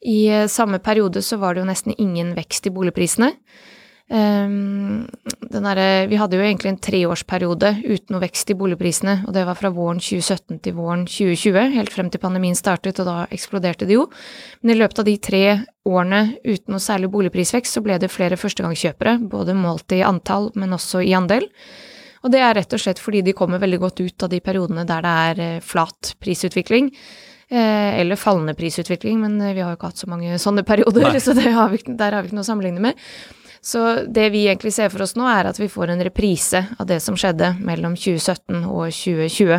I 0.06 0.19
eh, 0.31 0.50
samme 0.51 0.79
periode 0.83 1.23
så 1.25 1.39
var 1.41 1.56
det 1.56 1.63
jo 1.63 1.71
nesten 1.71 1.97
ingen 1.97 2.35
vekst 2.38 2.69
i 2.69 2.73
boligprisene. 2.75 3.33
Um, 4.06 5.07
der, 5.50 5.80
vi 6.06 6.18
hadde 6.19 6.38
jo 6.38 6.44
egentlig 6.46 6.69
en 6.69 6.81
treårsperiode 6.84 7.72
uten 7.88 8.13
noe 8.13 8.22
vekst 8.22 8.52
i 8.54 8.57
boligprisene, 8.57 9.16
og 9.25 9.34
det 9.34 9.46
var 9.48 9.57
fra 9.57 9.72
våren 9.74 9.98
2017 9.98 10.60
til 10.62 10.75
våren 10.78 11.07
2020, 11.10 11.74
helt 11.74 11.94
frem 11.94 12.12
til 12.13 12.22
pandemien 12.22 12.57
startet, 12.57 13.00
og 13.02 13.10
da 13.10 13.18
eksploderte 13.34 13.88
det 13.90 13.98
jo. 13.98 14.06
Men 14.62 14.75
i 14.75 14.78
løpet 14.78 15.02
av 15.02 15.10
de 15.10 15.18
tre 15.18 15.44
årene 15.90 16.22
uten 16.46 16.75
noe 16.75 16.84
særlig 16.84 17.10
boligprisvekst, 17.16 17.78
så 17.78 17.81
ble 17.86 17.98
det 18.02 18.13
flere 18.13 18.38
førstegangskjøpere, 18.38 19.18
både 19.31 19.57
målt 19.57 19.98
i 19.98 20.04
antall, 20.06 20.52
men 20.54 20.78
også 20.78 21.02
i 21.02 21.16
andel. 21.18 21.50
Og 22.25 22.34
det 22.34 22.42
er 22.42 22.57
rett 22.57 22.74
og 22.74 22.81
slett 22.81 23.02
fordi 23.02 23.22
de 23.25 23.36
kommer 23.38 23.62
veldig 23.62 23.80
godt 23.81 24.02
ut 24.02 24.25
av 24.25 24.31
de 24.34 24.42
periodene 24.42 24.86
der 24.90 25.06
det 25.06 25.16
er 25.30 25.42
eh, 25.46 25.63
flat 25.66 26.16
prisutvikling. 26.22 26.92
Eh, 27.46 28.00
eller 28.02 28.18
fallende 28.18 28.56
prisutvikling, 28.57 29.19
men 29.22 29.38
eh, 29.42 29.54
vi 29.54 29.62
har 29.62 29.74
jo 29.74 29.78
ikke 29.78 29.92
hatt 29.92 30.02
så 30.02 30.10
mange 30.10 30.38
sånne 30.42 30.63
perioder, 30.66 31.12
Nei. 31.13 31.22
så 31.25 31.36
har 31.38 31.74
vi, 31.74 31.81
der 31.86 32.18
har 32.18 32.25
vi 32.25 32.31
ikke 32.31 32.40
noe 32.40 32.46
å 32.46 32.50
sammenligne 32.50 32.81
med. 32.88 33.04
Så 33.65 33.81
det 34.06 34.29
vi 34.29 34.45
egentlig 34.45 34.75
ser 34.75 34.91
for 34.94 35.01
oss 35.06 35.15
nå, 35.17 35.25
er 35.25 35.50
at 35.50 35.57
vi 35.57 35.71
får 35.71 35.89
en 35.94 36.03
reprise 36.06 36.62
av 36.77 36.85
det 36.85 37.00
som 37.01 37.17
skjedde 37.17 37.56
mellom 37.65 37.95
2017 37.97 38.62
og 38.62 38.91
2020. 38.94 39.56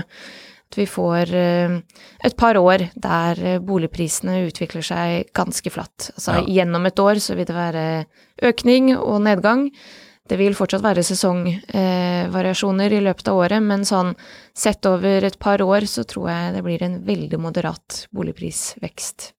At 0.67 0.79
vi 0.79 0.87
får 0.91 1.35
eh, 1.35 1.75
et 2.27 2.37
par 2.39 2.59
år 2.59 2.89
der 2.95 3.43
eh, 3.43 3.61
boligprisene 3.63 4.45
utvikler 4.47 4.87
seg 4.87 5.31
ganske 5.35 5.71
flatt. 5.75 6.11
Altså 6.15 6.41
ja. 6.41 6.47
gjennom 6.61 6.87
et 6.87 7.03
år 7.03 7.23
så 7.23 7.35
vil 7.39 7.47
det 7.51 7.59
være 7.59 7.87
økning 8.47 8.93
og 8.97 9.21
nedgang. 9.27 9.69
Det 10.27 10.39
vil 10.39 10.57
fortsatt 10.59 10.83
være 10.83 11.07
sesongvariasjoner 11.07 12.91
eh, 12.91 12.99
i 12.99 13.05
løpet 13.07 13.31
av 13.31 13.43
året, 13.43 13.63
men 13.63 13.87
sånn 13.87 14.15
sett 14.55 14.87
over 14.91 15.27
et 15.27 15.39
par 15.43 15.63
år 15.63 15.87
så 15.91 16.07
tror 16.07 16.31
jeg 16.33 16.55
det 16.59 16.67
blir 16.67 16.83
en 16.83 17.01
veldig 17.07 17.43
moderat 17.43 18.05
boligprisvekst. 18.15 19.33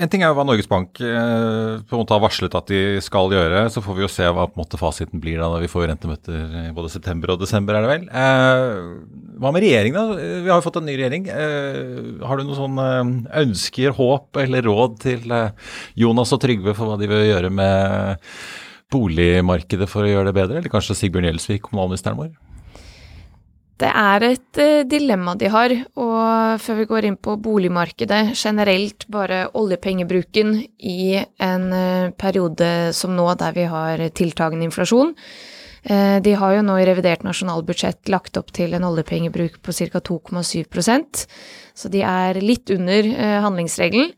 En 0.00 0.08
ting 0.08 0.22
er 0.24 0.30
jo 0.30 0.36
hva 0.38 0.46
Norges 0.48 0.68
Bank 0.70 0.96
eh, 1.04 1.80
på 1.84 1.92
en 1.92 2.00
måte 2.00 2.14
har 2.14 2.22
varslet 2.22 2.54
at 2.56 2.70
de 2.70 3.00
skal 3.04 3.32
gjøre. 3.34 3.66
Så 3.72 3.82
får 3.84 3.98
vi 3.98 4.04
jo 4.06 4.08
se 4.08 4.24
hva 4.24 4.46
på 4.48 4.56
en 4.56 4.62
måte 4.62 4.80
fasiten 4.80 5.20
blir 5.20 5.42
da 5.42 5.50
vi 5.60 5.68
får 5.68 5.90
rentemøter 5.90 6.54
i 6.62 6.64
både 6.76 6.92
september 6.92 7.34
og 7.34 7.42
desember, 7.42 7.76
er 7.76 7.84
det 7.84 7.90
vel. 7.90 8.06
Eh, 8.08 9.36
hva 9.40 9.52
med 9.52 9.64
regjeringen, 9.66 9.98
da? 9.98 10.16
Vi 10.16 10.48
har 10.48 10.56
jo 10.56 10.64
fått 10.64 10.80
en 10.80 10.88
ny 10.88 10.96
regjering. 10.96 11.28
Eh, 11.28 12.24
har 12.24 12.40
du 12.40 12.46
noen 12.46 12.60
sånne 12.62 12.88
eh, 12.96 13.14
ønsker, 13.44 13.92
håp 14.00 14.40
eller 14.40 14.64
råd 14.70 15.00
til 15.04 15.36
eh, 15.36 15.72
Jonas 16.00 16.32
og 16.36 16.40
Trygve 16.46 16.76
for 16.78 16.88
hva 16.88 17.00
de 17.00 17.10
vil 17.10 17.28
gjøre 17.28 17.52
med 17.52 18.30
boligmarkedet 18.90 19.88
for 19.90 20.08
å 20.08 20.14
gjøre 20.14 20.30
det 20.30 20.38
bedre? 20.40 20.62
Eller 20.62 20.72
kanskje 20.72 20.96
Sigbjørn 20.96 21.28
Gjelsvik, 21.28 21.68
kommunalministeren 21.68 22.18
vår? 22.24 22.32
Det 23.80 23.88
er 23.88 24.24
et 24.26 24.60
uh, 24.60 24.82
dilemma 24.88 25.34
de 25.40 25.48
har, 25.52 25.72
og 26.00 26.60
før 26.60 26.82
vi 26.82 26.88
går 26.90 27.06
inn 27.08 27.16
på 27.16 27.36
boligmarkedet 27.40 28.34
generelt, 28.34 29.06
bare 29.12 29.46
oljepengebruken 29.56 30.52
i 30.84 31.14
en 31.20 31.64
uh, 31.72 32.10
periode 32.20 32.68
som 32.96 33.14
nå, 33.16 33.24
der 33.40 33.56
vi 33.56 33.64
har 33.70 34.04
tiltagende 34.16 34.68
inflasjon. 34.68 35.14
Uh, 35.88 36.18
de 36.20 36.36
har 36.36 36.58
jo 36.58 36.66
nå 36.66 36.76
i 36.76 36.84
revidert 36.90 37.24
nasjonalbudsjett 37.24 38.12
lagt 38.12 38.36
opp 38.36 38.52
til 38.56 38.76
en 38.76 38.84
oljepengebruk 38.90 39.62
på 39.64 39.76
ca. 39.80 40.04
2,7% 40.10 41.24
så 41.80 41.88
de 41.88 42.04
er 42.04 42.42
litt 42.44 42.68
under 42.74 43.06
handlingsregelen. 43.46 44.10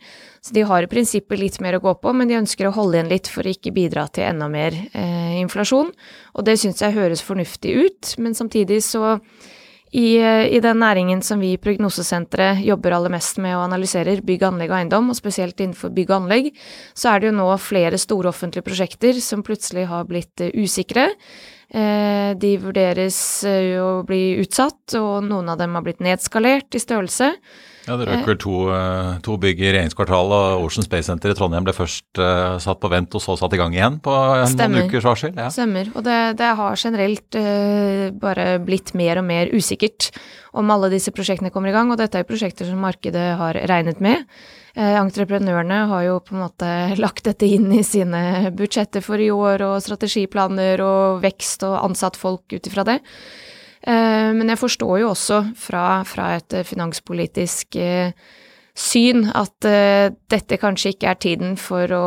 Så 0.42 0.54
de 0.56 0.64
har 0.66 0.82
i 0.82 0.90
prinsippet 0.90 1.38
litt 1.38 1.60
mer 1.62 1.78
å 1.78 1.82
gå 1.84 1.94
på, 2.02 2.12
men 2.18 2.26
de 2.26 2.40
ønsker 2.40 2.66
å 2.66 2.74
holde 2.74 2.98
igjen 2.98 3.10
litt 3.12 3.30
for 3.30 3.46
å 3.46 3.52
ikke 3.54 3.70
bidra 3.76 4.08
til 4.10 4.26
enda 4.26 4.48
mer 4.50 4.74
inflasjon. 5.38 5.92
Og 6.34 6.46
det 6.48 6.56
syns 6.58 6.82
jeg 6.82 6.96
høres 6.96 7.22
fornuftig 7.22 7.76
ut, 7.78 8.14
men 8.18 8.34
samtidig 8.34 8.80
så 8.82 9.20
i, 9.92 10.16
I, 10.16 10.60
den 10.64 10.78
næringen 10.80 11.20
som 11.20 11.40
vi 11.42 11.50
i 11.52 11.60
Prognosesenteret 11.60 12.62
jobber 12.64 12.94
aller 12.96 13.12
mest 13.12 13.36
med 13.44 13.58
og 13.58 13.66
analyserer, 13.66 14.22
bygg, 14.24 14.46
anlegg 14.48 14.70
og 14.72 14.78
eiendom, 14.78 15.10
og 15.12 15.18
spesielt 15.18 15.60
innenfor 15.60 15.92
bygg 15.92 16.08
og 16.08 16.22
anlegg, 16.22 16.48
så 16.96 17.10
er 17.12 17.20
det 17.20 17.28
jo 17.28 17.34
nå 17.36 17.48
flere 17.60 18.00
store 18.00 18.30
offentlige 18.32 18.64
prosjekter 18.64 19.20
som 19.20 19.44
plutselig 19.44 19.84
har 19.90 20.08
blitt 20.08 20.40
uh, 20.40 20.48
usikre. 20.56 21.10
Uh, 21.72 22.32
de 22.36 22.56
vurderes 22.60 23.16
jo 23.48 23.84
å 24.02 24.06
bli 24.08 24.36
utsatt, 24.42 24.96
og 24.98 25.24
noen 25.24 25.48
av 25.48 25.60
dem 25.60 25.76
har 25.78 25.84
blitt 25.86 26.02
nedskalert 26.04 26.76
i 26.76 26.82
størrelse. 26.82 27.32
Ja, 27.86 27.96
Det 27.98 28.06
røk 28.06 28.26
vel 28.28 28.38
to, 28.38 28.56
eh, 28.70 29.18
to 29.26 29.36
bygg 29.42 29.60
i 29.60 29.72
regjeringskvartalet, 29.74 30.54
og 30.54 30.66
Ocean 30.66 30.84
Space 30.86 31.08
Center 31.10 31.32
i 31.32 31.34
Trondheim 31.34 31.64
ble 31.66 31.74
først 31.74 32.20
uh, 32.20 32.58
satt 32.62 32.78
på 32.78 32.90
vent 32.92 33.14
og 33.18 33.22
så 33.24 33.34
satt 33.38 33.56
i 33.56 33.58
gang 33.58 33.74
igjen 33.74 33.98
på 34.02 34.12
Stemmer. 34.46 34.84
noen 34.84 34.90
ukers 34.90 35.08
varsel. 35.08 35.34
Ja. 35.34 35.48
Stemmer. 35.50 35.90
Og 35.96 36.04
det, 36.06 36.20
det 36.38 36.52
har 36.60 36.78
generelt 36.78 37.38
uh, 37.38 38.10
bare 38.22 38.46
blitt 38.62 38.94
mer 38.94 39.18
og 39.18 39.26
mer 39.26 39.50
usikkert 39.50 40.12
om 40.52 40.72
alle 40.72 40.90
disse 40.92 41.12
prosjektene 41.14 41.50
kommer 41.52 41.70
i 41.70 41.76
gang, 41.76 41.90
og 41.92 42.00
dette 42.00 42.20
er 42.20 42.28
prosjekter 42.28 42.68
som 42.68 42.82
markedet 42.84 43.24
har 43.40 43.56
regnet 43.70 44.02
med. 44.04 44.26
Eh, 44.76 44.96
entreprenørene 45.00 45.82
har 45.90 46.04
jo 46.06 46.18
på 46.24 46.36
en 46.36 46.44
måte 46.44 46.68
lagt 47.04 47.24
dette 47.28 47.48
inn 47.48 47.70
i 47.72 47.82
sine 47.86 48.52
budsjetter 48.56 49.04
for 49.04 49.20
i 49.20 49.30
år, 49.32 49.64
og 49.68 49.80
strategiplaner 49.84 50.84
og 50.84 51.22
vekst 51.24 51.64
og 51.68 51.80
ansatt 51.80 52.20
folk 52.20 52.52
ut 52.52 52.68
ifra 52.68 52.84
det. 52.88 53.00
Eh, 53.82 54.30
men 54.36 54.52
jeg 54.52 54.60
forstår 54.60 55.02
jo 55.02 55.10
også 55.14 55.42
fra, 55.58 55.86
fra 56.06 56.34
et 56.38 56.60
finanspolitisk 56.68 57.80
eh, 57.80 58.12
syn 58.78 59.26
at 59.36 59.66
uh, 59.68 60.08
dette 60.32 60.56
kanskje 60.60 60.94
ikke 60.94 61.10
er 61.10 61.18
tiden 61.20 61.56
for 61.60 61.92
å, 61.92 62.06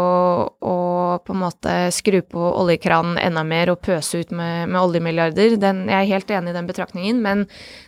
å, 0.66 0.78
på 1.22 1.36
en 1.36 1.42
måte 1.44 1.74
skru 1.94 2.20
på 2.26 2.42
oljekranen 2.42 3.20
enda 3.22 3.44
mer 3.46 3.70
og 3.74 3.84
pøse 3.86 4.24
ut 4.24 4.34
med, 4.34 4.72
med 4.72 4.80
oljemilliarder. 4.82 5.60
Den, 5.62 5.84
jeg 5.92 6.00
er 6.00 6.14
helt 6.16 6.34
enig 6.34 6.54
i 6.54 6.58
den 6.58 6.70
betraktningen, 6.70 7.22
men 7.26 7.46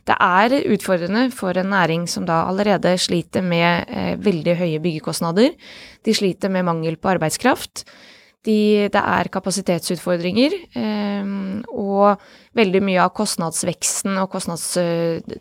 det 0.09 0.17
er 0.21 0.59
utfordrende 0.75 1.27
for 1.33 1.57
en 1.57 1.73
næring 1.73 2.05
som 2.11 2.27
da 2.29 2.43
allerede 2.51 2.93
sliter 3.01 3.45
med 3.45 3.89
uh, 3.89 4.13
veldig 4.21 4.59
høye 4.61 4.83
byggekostnader. 4.83 5.57
De 6.05 6.15
sliter 6.15 6.53
med 6.53 6.69
mangel 6.69 7.01
på 7.01 7.15
arbeidskraft. 7.15 7.87
De, 8.45 8.87
det 8.93 9.01
er 9.01 9.27
kapasitetsutfordringer, 9.33 10.53
eh, 10.77 11.31
og 11.73 12.21
veldig 12.57 12.81
mye 12.85 13.01
av 13.03 13.11
kostnadsveksten 13.17 14.15
og 14.21 14.29
kostnads, 14.33 14.67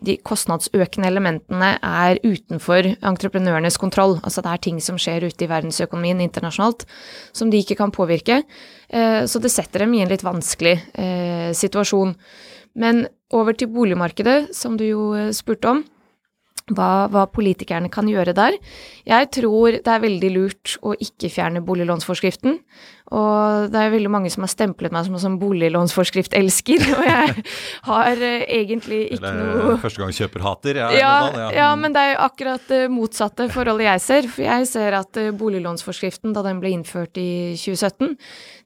de 0.05 0.17
kostnadsøkende 0.27 1.09
elementene 1.09 1.75
er 1.81 2.21
utenfor 2.25 2.91
entreprenørenes 2.97 3.79
kontroll. 3.81 4.19
Altså 4.23 4.43
det 4.45 4.53
er 4.53 4.65
ting 4.67 4.81
som 4.85 4.99
skjer 5.01 5.29
ute 5.29 5.47
i 5.47 5.51
verdensøkonomien 5.51 6.25
internasjonalt 6.25 6.87
som 7.37 7.53
de 7.53 7.63
ikke 7.63 7.79
kan 7.79 7.95
påvirke. 7.95 8.43
Eh, 8.89 9.23
så 9.27 9.43
det 9.43 9.53
setter 9.55 9.85
dem 9.85 9.95
i 9.97 10.03
en 10.05 10.13
litt 10.13 10.27
vanskelig 10.27 10.77
eh, 10.99 11.51
situasjon. 11.57 12.17
Men 12.77 13.07
over 13.35 13.57
til 13.57 13.73
boligmarkedet, 13.73 14.55
som 14.57 14.77
du 14.79 14.87
jo 14.89 15.11
eh, 15.17 15.33
spurte 15.37 15.73
om 15.73 15.85
hva, 16.75 17.07
hva, 17.13 17.27
politikerne 17.31 17.91
kan 17.93 18.09
gjøre 18.11 18.35
der. 18.35 18.57
Jeg 19.07 19.31
tror 19.37 19.79
det 19.79 19.93
er 19.93 20.03
veldig 20.03 20.31
lurt 20.35 20.77
å 20.83 20.97
ikke 20.99 21.31
fjerne 21.31 21.63
boliglånsforskriften. 21.67 22.59
Og 23.15 23.69
det 23.71 23.79
er 23.79 23.93
veldig 23.93 24.11
mange 24.11 24.33
som 24.35 24.43
har 24.43 24.51
stemplet 24.51 24.91
meg 24.91 25.05
som 25.07 25.15
en 25.15 25.23
sånn 25.23 25.37
boliglånsforskrift-elsker, 25.39 26.87
og 26.97 27.05
jeg 27.07 27.45
har 27.87 28.19
uh, 28.19 28.47
egentlig 28.51 28.99
ikke 29.15 29.21
Eller, 29.21 29.37
noe 29.39 29.61
Eller 29.61 29.79
førstegangskjøperhater? 29.85 30.81
Ja, 30.83 30.89
ja, 30.99 31.13
ja. 31.39 31.47
ja, 31.55 31.69
men 31.79 31.95
det 31.95 32.03
er 32.03 32.13
jo 32.17 32.25
akkurat 32.27 32.67
det 32.73 32.83
uh, 32.89 32.91
motsatte 32.91 33.47
forholdet 33.55 33.87
jeg 33.87 34.03
ser. 34.03 34.31
For 34.33 34.47
jeg 34.49 34.67
ser 34.73 34.99
at 34.99 35.21
boliglånsforskriften, 35.39 36.35
da 36.35 36.43
den 36.49 36.59
ble 36.63 36.75
innført 36.75 37.15
i 37.23 37.55
2017, 37.55 38.17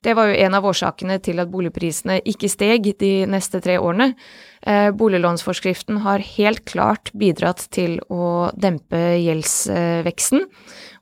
det 0.08 0.16
var 0.16 0.32
jo 0.32 0.40
en 0.40 0.56
av 0.56 0.70
årsakene 0.72 1.20
til 1.20 1.44
at 1.44 1.52
boligprisene 1.52 2.22
ikke 2.32 2.48
steg 2.48 2.94
de 3.04 3.12
neste 3.28 3.60
tre 3.60 3.76
årene. 3.76 4.14
Eh, 4.66 4.90
boliglånsforskriften 4.92 6.02
har 6.04 6.20
helt 6.36 6.64
klart 6.68 7.12
bidratt 7.16 7.64
til 7.72 7.96
å 8.12 8.50
dempe 8.60 8.98
gjeldsveksten 9.16 10.44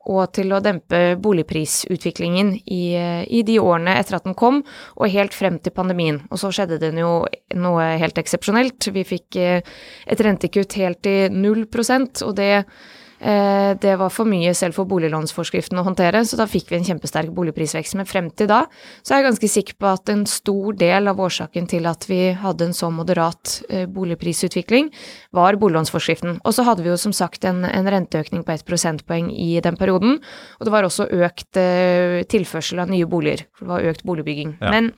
og 0.09 0.31
til 0.33 0.55
å 0.55 0.61
dempe 0.65 1.19
boligprisutviklingen 1.21 2.55
i, 2.65 2.85
i, 3.27 3.43
de 3.45 3.59
årene 3.61 3.97
etter 3.99 4.17
at 4.17 4.29
den 4.29 4.37
kom, 4.39 4.63
og 4.97 5.13
helt 5.13 5.35
frem 5.37 5.59
til 5.61 5.75
pandemien. 5.75 6.23
Og 6.31 6.41
så 6.41 6.53
skjedde 6.55 6.79
det 6.81 6.95
jo 6.97 7.27
noe 7.59 7.89
helt 8.01 8.21
eksepsjonelt. 8.23 8.89
Vi 8.95 9.05
fikk 9.05 9.37
eh, 9.43 9.75
et 10.07 10.23
rentekutt 10.25 10.79
helt 10.81 11.03
til 11.05 11.35
null 11.35 11.67
prosent, 11.69 12.23
og 12.25 12.39
det 12.39 12.63
Eh, 12.63 12.98
det 13.19 13.95
var 13.99 14.13
for 14.15 14.29
mye 14.31 14.53
selv 14.55 14.77
for 14.77 14.87
boliglånsforskriften 14.89 15.81
å 15.81 15.85
håndtere, 15.87 16.21
så 16.25 16.39
da 16.39 16.47
fikk 16.47 16.71
vi 16.71 16.79
en 16.79 16.87
kjempesterk 16.87 17.33
boligprisvekst. 17.35 17.97
Men 17.99 18.07
frem 18.07 18.29
til 18.31 18.47
da 18.51 18.61
så 19.03 19.15
er 19.15 19.21
jeg 19.21 19.29
ganske 19.29 19.51
sikker 19.53 19.79
på 19.81 19.89
at 19.91 20.13
en 20.13 20.25
stor 20.31 20.77
del 20.79 21.11
av 21.11 21.19
årsaken 21.23 21.67
til 21.71 21.89
at 21.91 22.07
vi 22.09 22.21
hadde 22.39 22.69
en 22.69 22.77
så 22.77 22.91
moderat 22.95 23.59
eh, 23.69 23.89
boligprisutvikling, 23.91 24.93
var 25.35 25.59
boliglånsforskriften. 25.61 26.39
Og 26.45 26.55
så 26.55 26.65
hadde 26.69 26.85
vi 26.87 26.93
jo 26.93 27.01
som 27.01 27.15
sagt 27.17 27.47
en, 27.49 27.65
en 27.67 27.91
renteøkning 27.91 28.45
på 28.47 28.55
ett 28.55 28.67
prosentpoeng 28.69 29.33
i 29.35 29.59
den 29.65 29.79
perioden, 29.81 30.19
og 30.59 30.69
det 30.69 30.75
var 30.75 30.87
også 30.87 31.09
økt 31.19 31.59
eh, 31.61 32.21
tilførsel 32.31 32.85
av 32.85 32.93
nye 32.93 33.09
boliger, 33.09 33.47
det 33.61 33.69
var 33.69 33.91
økt 33.91 34.07
boligbygging. 34.09 34.59
Ja. 34.63 34.73
Men 34.75 34.93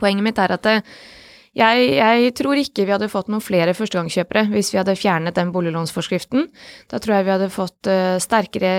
poenget 0.00 0.26
mitt 0.26 0.40
er 0.42 0.54
at 0.56 0.66
det, 0.66 0.80
jeg, 1.52 1.88
jeg, 1.98 2.30
tror 2.38 2.56
ikke 2.56 2.86
vi 2.88 2.94
hadde 2.94 3.10
fått 3.12 3.28
noen 3.32 3.44
flere 3.44 3.74
førstegangskjøpere 3.76 4.46
hvis 4.54 4.70
vi 4.72 4.78
hadde 4.80 4.96
fjernet 4.96 5.36
den 5.36 5.50
boliglånsforskriften. 5.52 6.46
Da 6.88 7.00
tror 7.02 7.18
jeg 7.18 7.26
vi 7.26 7.34
hadde 7.34 7.50
fått 7.52 7.90
uh, 7.92 8.16
sterkere 8.22 8.72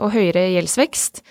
og 0.00 0.14
høyere 0.16 0.48
gjeldsvekst. 0.54 1.22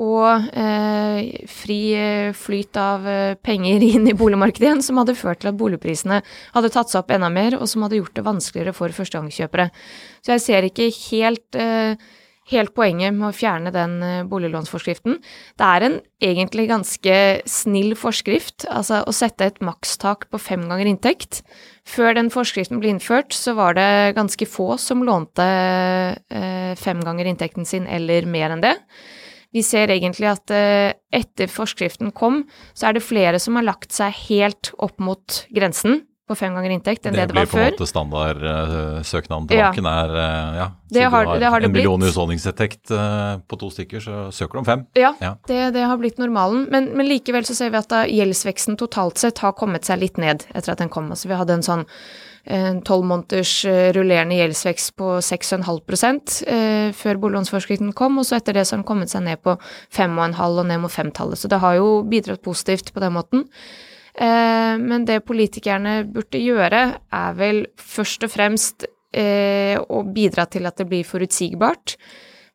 Og 0.00 0.52
eh, 0.54 1.44
fri 1.50 1.78
uh, 1.98 2.28
flyt 2.38 2.78
av 2.78 3.08
penger 3.42 3.82
inn 3.90 4.06
i 4.08 4.14
boligmarkedet 4.16 4.68
igjen, 4.68 4.84
som 4.86 5.00
hadde 5.02 5.16
ført 5.18 5.42
til 5.42 5.50
at 5.50 5.58
boligprisene 5.60 6.20
hadde 6.54 6.70
tatt 6.72 6.92
seg 6.92 7.02
opp 7.02 7.10
enda 7.16 7.28
mer, 7.34 7.58
og 7.58 7.66
som 7.68 7.84
hadde 7.84 7.98
gjort 7.98 8.14
det 8.16 8.24
vanskeligere 8.28 8.76
for 8.76 8.94
førstegangskjøpere. 8.96 9.68
Så 10.22 10.36
jeg 10.36 10.44
ser 10.46 10.68
ikke 10.70 10.88
helt 11.10 11.60
helt 12.50 12.72
poenget 12.74 13.14
med 13.14 13.28
å 13.28 13.36
fjerne 13.36 13.72
den 13.74 13.98
eh, 14.04 14.24
boliglånsforskriften. 14.28 15.18
Det 15.60 15.66
er 15.66 15.86
en 15.86 15.96
egentlig 16.24 16.66
ganske 16.70 17.16
snill 17.48 17.94
forskrift, 17.98 18.66
altså 18.70 19.02
å 19.06 19.14
sette 19.14 19.50
et 19.50 19.62
makstak 19.64 20.28
på 20.32 20.40
fem 20.40 20.66
ganger 20.70 20.90
inntekt. 20.90 21.42
Før 21.88 22.16
den 22.18 22.30
forskriften 22.32 22.80
ble 22.82 22.94
innført, 22.94 23.34
så 23.36 23.54
var 23.58 23.78
det 23.78 24.16
ganske 24.18 24.48
få 24.48 24.74
som 24.80 25.04
lånte 25.06 25.46
eh, 25.46 26.74
fem 26.80 27.02
ganger 27.06 27.30
inntekten 27.30 27.68
sin 27.68 27.88
eller 27.90 28.28
mer 28.30 28.56
enn 28.56 28.64
det. 28.64 28.76
Vi 29.50 29.64
ser 29.66 29.90
egentlig 29.90 30.28
at 30.30 30.52
eh, 30.54 30.92
etter 31.14 31.50
forskriften 31.50 32.14
kom, 32.14 32.44
så 32.74 32.88
er 32.88 32.96
det 32.96 33.06
flere 33.06 33.40
som 33.42 33.58
har 33.58 33.66
lagt 33.66 33.94
seg 33.94 34.14
helt 34.28 34.72
opp 34.78 35.00
mot 35.02 35.44
grensen 35.54 36.04
på 36.30 36.36
fem 36.38 36.54
ganger 36.54 36.76
inntekt 36.76 37.08
enn 37.08 37.16
det 37.16 37.24
det, 37.24 37.32
det 37.32 37.40
var 37.40 37.50
før. 37.50 37.64
Det 37.64 37.66
blir 37.66 37.66
på 37.66 37.72
en 37.72 37.78
måte 37.78 37.90
standardsøknaden 37.90 39.48
uh, 39.48 39.50
til 39.50 39.62
banken 39.64 39.90
ja. 39.90 39.96
er 40.04 40.14
ja, 40.60 40.68
det 40.90 41.04
har, 41.10 41.28
du 41.38 41.46
har, 41.54 41.66
en 41.66 41.74
million 41.74 42.06
husholdningsinntekt 42.06 42.94
uh, 42.94 43.38
på 43.50 43.58
to 43.60 43.70
stykker, 43.74 44.02
så 44.04 44.22
søker 44.34 44.58
du 44.58 44.62
om 44.62 44.68
fem. 44.68 44.86
Ja, 44.98 45.12
ja. 45.22 45.34
Det, 45.48 45.60
det, 45.76 45.84
har 45.86 46.00
blitt 46.00 46.18
normalen. 46.22 46.66
Men, 46.70 46.90
men, 46.98 47.08
likevel 47.10 47.46
så 47.48 47.56
ser 47.58 47.72
vi 47.74 47.80
at 47.80 47.90
da 47.90 48.04
gjeldsveksten 48.06 48.78
totalt 48.80 49.20
sett 49.22 49.42
har 49.44 49.56
kommet 49.58 49.88
seg 49.88 50.02
litt 50.02 50.20
ned 50.20 50.46
etter 50.54 50.74
at 50.74 50.82
den 50.82 50.92
kom. 50.92 51.10
Altså 51.10 51.30
vi 51.30 51.38
hadde 51.38 51.58
en 51.58 51.66
sånn 51.66 51.86
tolv 52.88 53.04
måneders 53.04 53.50
rullerende 53.92 54.38
gjeldsvekst 54.38 54.94
på 54.96 55.18
6,5 55.22 55.60
uh, 55.60 56.88
før 56.96 57.20
boliglånsforskriften 57.20 57.92
kom, 57.94 58.16
og 58.18 58.26
så 58.26 58.38
etter 58.38 58.56
det 58.56 58.64
så 58.64 58.74
har 58.74 58.80
den 58.80 58.88
kommet 58.88 59.12
seg 59.12 59.26
ned 59.26 59.42
på 59.44 59.58
5,5 59.92 60.40
og 60.48 60.64
ned 60.70 60.80
mot 60.86 60.94
femtallet. 60.94 61.38
Så 61.38 61.52
det 61.52 61.60
har 61.60 61.76
jo 61.76 62.00
bidratt 62.08 62.42
positivt 62.46 62.94
på 62.94 63.04
den 63.04 63.14
måten. 63.18 63.44
Eh, 64.20 64.74
men 64.78 65.06
det 65.08 65.22
politikerne 65.24 66.02
burde 66.12 66.40
gjøre, 66.42 66.82
er 67.16 67.36
vel 67.38 67.62
først 67.80 68.26
og 68.26 68.32
fremst 68.34 68.84
eh, 69.16 69.78
å 69.80 70.02
bidra 70.04 70.44
til 70.50 70.68
at 70.68 70.76
det 70.80 70.88
blir 70.90 71.08
forutsigbart. 71.08 71.96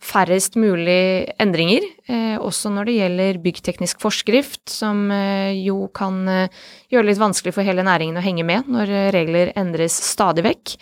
Færrest 0.06 0.60
mulig 0.62 1.26
endringer, 1.42 1.88
eh, 2.06 2.38
også 2.38 2.70
når 2.76 2.90
det 2.90 2.98
gjelder 3.00 3.42
byggteknisk 3.42 4.04
forskrift, 4.04 4.62
som 4.70 5.10
jo 5.58 5.90
kan 5.96 6.22
gjøre 6.28 7.02
det 7.02 7.10
litt 7.10 7.24
vanskelig 7.24 7.56
for 7.56 7.66
hele 7.66 7.86
næringen 7.88 8.20
å 8.20 8.26
henge 8.26 8.46
med 8.46 8.70
når 8.70 8.94
regler 9.16 9.56
endres 9.58 9.98
stadig 10.14 10.46
vekk. 10.46 10.78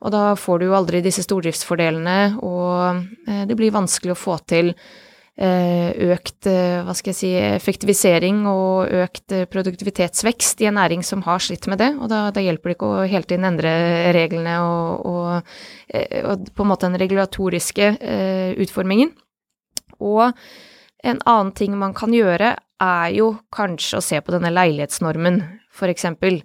Og 0.00 0.14
da 0.14 0.24
får 0.38 0.60
du 0.60 0.68
jo 0.68 0.76
aldri 0.78 1.02
disse 1.04 1.24
stordriftsfordelene, 1.26 2.38
og 2.46 3.02
det 3.48 3.56
blir 3.58 3.74
vanskelig 3.74 4.14
å 4.14 4.20
få 4.20 4.38
til 4.48 4.70
økt 5.38 6.48
eh, 6.50 6.80
hva 6.84 6.94
skal 6.96 7.12
jeg 7.12 7.18
si, 7.18 7.30
effektivisering 7.32 8.42
og 8.50 8.90
økt 9.04 9.32
eh, 9.32 9.46
produktivitetsvekst 9.48 10.60
i 10.60 10.68
en 10.68 10.76
næring 10.76 11.04
som 11.06 11.22
har 11.24 11.40
slitt 11.40 11.68
med 11.70 11.80
det. 11.80 11.92
Og 11.96 12.10
da, 12.12 12.26
da 12.34 12.42
hjelper 12.44 12.72
det 12.72 12.76
ikke 12.76 12.90
å 12.90 13.06
hele 13.08 13.28
tiden 13.28 13.48
endre 13.48 13.72
reglene 14.16 14.58
og, 14.64 15.06
og, 15.06 15.54
og 16.24 16.50
på 16.52 16.66
en 16.66 16.70
måte 16.72 16.90
den 16.90 17.00
regulatoriske 17.00 17.94
utformingen. 18.60 19.14
Og 20.00 20.26
en 21.04 21.22
annen 21.24 21.54
ting 21.56 21.76
man 21.78 21.94
kan 21.96 22.12
gjøre, 22.12 22.54
er 22.80 23.08
jo 23.12 23.32
kanskje 23.52 23.98
å 23.98 24.04
se 24.04 24.20
på 24.24 24.32
denne 24.32 24.52
leilighetsnormen, 24.52 25.42
for 25.72 25.92
eksempel. 25.92 26.40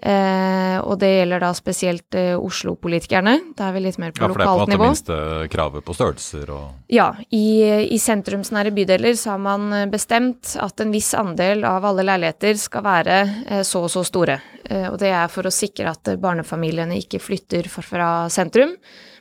Eh, 0.00 0.78
og 0.80 0.96
det 1.02 1.10
gjelder 1.10 1.42
da 1.42 1.50
spesielt 1.52 2.16
eh, 2.16 2.32
Oslo-politikerne. 2.32 3.34
Da 3.56 3.66
er 3.68 3.74
vi 3.76 3.82
litt 3.84 3.98
mer 4.00 4.14
på 4.16 4.30
lokalt 4.30 4.70
nivå. 4.72 4.86
Ja, 4.88 4.94
for 4.96 5.12
det 5.12 5.18
er 5.18 5.18
på 5.18 5.26
måte 5.26 5.42
minste 5.44 5.50
kravet 5.52 5.84
på 5.84 5.96
størrelser 5.98 6.52
og 6.54 6.94
Ja. 6.94 7.10
I, 7.28 7.44
i 7.92 7.98
sentrumsnære 8.00 8.72
bydeler 8.72 9.18
så 9.20 9.34
har 9.34 9.42
man 9.44 9.68
eh, 9.76 9.86
bestemt 9.92 10.54
at 10.56 10.80
en 10.80 10.94
viss 10.94 11.12
andel 11.18 11.66
av 11.68 11.84
alle 11.84 12.06
leiligheter 12.08 12.56
skal 12.56 12.86
være 12.86 13.20
eh, 13.44 13.62
så 13.66 13.84
og 13.84 13.92
så 13.92 14.06
store. 14.08 14.40
Eh, 14.64 14.88
og 14.88 14.96
det 15.02 15.12
er 15.12 15.28
for 15.32 15.44
å 15.44 15.52
sikre 15.52 15.92
at 15.92 16.14
barnefamiliene 16.20 16.96
ikke 17.02 17.20
flytter 17.20 17.68
fra 17.68 18.10
sentrum. 18.32 18.72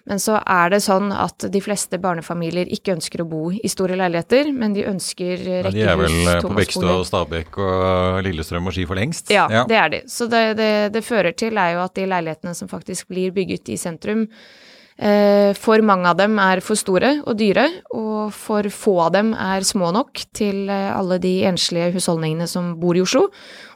Men 0.09 0.21
så 0.21 0.39
er 0.41 0.71
det 0.73 0.79
sånn 0.81 1.11
at 1.13 1.45
de 1.53 1.61
fleste 1.61 1.99
barnefamilier 2.01 2.69
ikke 2.73 2.95
ønsker 2.95 3.21
å 3.21 3.27
bo 3.29 3.41
i 3.53 3.69
store 3.69 3.97
leiligheter, 3.99 4.49
men 4.57 4.73
de 4.73 4.87
ønsker 4.89 5.35
rekkehus, 5.37 5.75
De 5.75 5.83
er 5.85 5.99
vel 6.01 6.15
eh, 6.23 6.39
på 6.41 6.53
Bekstø 6.57 6.87
og 6.95 7.05
Stabekk 7.05 7.59
og 7.61 8.23
Lillestrøm 8.25 8.71
og 8.71 8.73
Ski 8.73 8.87
for 8.89 8.97
lengst? 8.97 9.29
Ja, 9.33 9.45
ja. 9.53 9.67
det 9.69 9.77
er 9.77 9.93
de. 9.93 10.01
Så 10.09 10.25
det, 10.31 10.43
det, 10.57 10.71
det, 10.95 11.05
fører 11.05 11.37
til 11.37 11.61
er 11.61 11.77
jo 11.77 11.83
at 11.85 11.93
de 11.99 12.09
leilighetene 12.09 12.57
som 12.57 12.71
faktisk 12.71 13.13
blir 13.13 13.35
bygget 13.35 13.69
i 13.69 13.77
sentrum, 13.77 14.25
Eh, 14.25 14.68
for 14.99 15.79
mange 15.85 16.09
av 16.11 16.17
dem 16.19 16.33
er 16.43 16.59
for 16.59 16.75
store 16.75 17.21
og 17.23 17.37
dyre, 17.39 17.63
og 17.95 18.33
for 18.35 18.67
få 18.73 18.95
av 19.05 19.13
dem 19.15 19.31
er 19.33 19.65
små 19.67 19.91
nok 19.95 20.21
til 20.35 20.69
eh, 20.71 20.89
alle 20.91 21.19
de 21.23 21.33
enslige 21.49 21.93
husholdningene 21.95 22.47
som 22.49 22.73
bor 22.81 22.97
i 22.97 23.03
Oslo, 23.03 23.27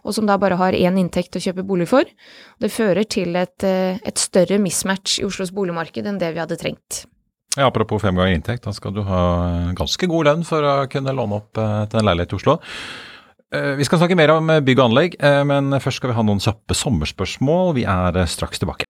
og 0.04 0.16
som 0.16 0.28
da 0.28 0.38
bare 0.42 0.58
har 0.60 0.78
én 0.78 1.00
inntekt 1.00 1.38
å 1.38 1.44
kjøpe 1.44 1.66
bolig 1.68 1.88
for. 1.92 2.08
Det 2.60 2.72
fører 2.74 3.08
til 3.08 3.38
et, 3.40 3.64
eh, 3.68 4.02
et 4.04 4.20
større 4.20 4.60
mismatch 4.62 5.20
i 5.22 5.28
Oslos 5.28 5.54
boligmarked 5.56 6.08
enn 6.08 6.20
det 6.22 6.34
vi 6.36 6.44
hadde 6.44 6.60
trengt. 6.60 7.06
Ja, 7.54 7.68
apropos 7.68 8.02
fem 8.02 8.18
ganger 8.18 8.34
inntekt, 8.34 8.66
da 8.66 8.74
skal 8.74 8.96
du 8.96 9.04
ha 9.06 9.24
ganske 9.78 10.10
god 10.10 10.30
lønn 10.30 10.46
for 10.48 10.66
å 10.66 10.76
kunne 10.90 11.14
låne 11.14 11.38
opp 11.38 11.54
til 11.54 12.00
en 12.00 12.08
leilighet 12.08 12.34
i 12.34 12.40
Oslo. 12.40 12.56
Vi 13.54 13.86
skal 13.86 14.02
snakke 14.02 14.18
mer 14.18 14.34
om 14.34 14.50
bygg 14.66 14.80
og 14.80 14.88
anlegg, 14.88 15.20
men 15.46 15.78
først 15.78 16.02
skal 16.02 16.10
vi 16.10 16.18
ha 16.18 16.24
noen 16.26 16.42
kjappe 16.42 16.74
sommerspørsmål. 16.74 17.76
Vi 17.78 17.86
er 17.86 18.18
straks 18.26 18.64
tilbake. 18.64 18.90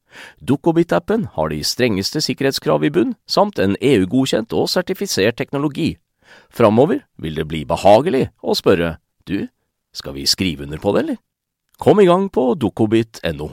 Dukkobit-appen 0.43 1.27
har 1.35 1.51
de 1.51 1.61
strengeste 1.65 2.21
sikkerhetskrav 2.23 2.85
i 2.87 2.91
bunn, 2.93 3.15
samt 3.27 3.59
en 3.59 3.77
EU-godkjent 3.81 4.53
og 4.57 4.69
sertifisert 4.71 5.39
teknologi. 5.39 5.95
Framover 6.53 7.03
vil 7.21 7.35
det 7.39 7.47
bli 7.49 7.63
behagelig 7.67 8.29
å 8.41 8.55
spørre 8.57 8.97
du, 9.27 9.47
skal 9.95 10.15
vi 10.15 10.27
skrive 10.29 10.63
under 10.67 10.79
på 10.81 10.93
det, 10.95 11.03
eller? 11.03 11.19
Kom 11.81 11.99
i 11.99 12.07
gang 12.07 12.29
på 12.31 12.53
dukkobit.no. 12.59 13.49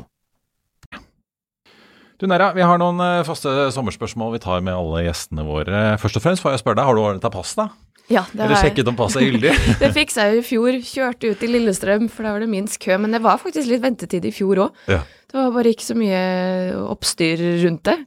Du 2.18 2.26
Nera, 2.26 2.50
vi 2.50 2.64
har 2.66 2.80
noen 2.82 2.98
eh, 2.98 3.24
faste 3.26 3.68
sommerspørsmål 3.74 4.32
vi 4.34 4.40
tar 4.42 4.62
med 4.66 4.74
alle 4.74 5.04
gjestene 5.06 5.44
våre. 5.46 5.82
Først 6.02 6.18
og 6.18 6.24
fremst 6.24 6.42
får 6.42 6.56
jeg 6.56 6.62
spørre 6.64 6.80
deg, 6.80 6.88
har 6.88 6.98
du 6.98 7.02
ordnet 7.04 7.22
deg 7.22 7.34
pass, 7.34 7.52
da? 7.54 7.68
Ja, 8.08 8.24
det 8.32 8.46
Eller 8.46 8.62
sjekket 8.62 8.88
om 8.88 8.96
passet 8.96 9.20
er 9.20 9.28
gyldig? 9.28 9.52
det 9.82 9.90
fiksa 9.96 10.30
jeg 10.30 10.40
i 10.40 10.46
fjor. 10.46 10.78
Kjørte 10.88 11.32
ut 11.34 11.44
i 11.44 11.50
Lillestrøm, 11.50 12.08
for 12.12 12.24
da 12.24 12.32
var 12.36 12.44
det 12.44 12.48
minst 12.52 12.80
kø. 12.80 12.96
Men 13.00 13.12
det 13.14 13.20
var 13.24 13.40
faktisk 13.42 13.68
litt 13.68 13.84
ventetid 13.84 14.24
i 14.24 14.32
fjor 14.34 14.64
òg. 14.64 14.82
Ja. 14.88 15.02
Det 15.28 15.36
var 15.36 15.52
bare 15.58 15.74
ikke 15.74 15.84
så 15.90 15.96
mye 15.98 16.22
oppstyr 16.88 17.44
rundt 17.66 17.84
det. 17.90 17.98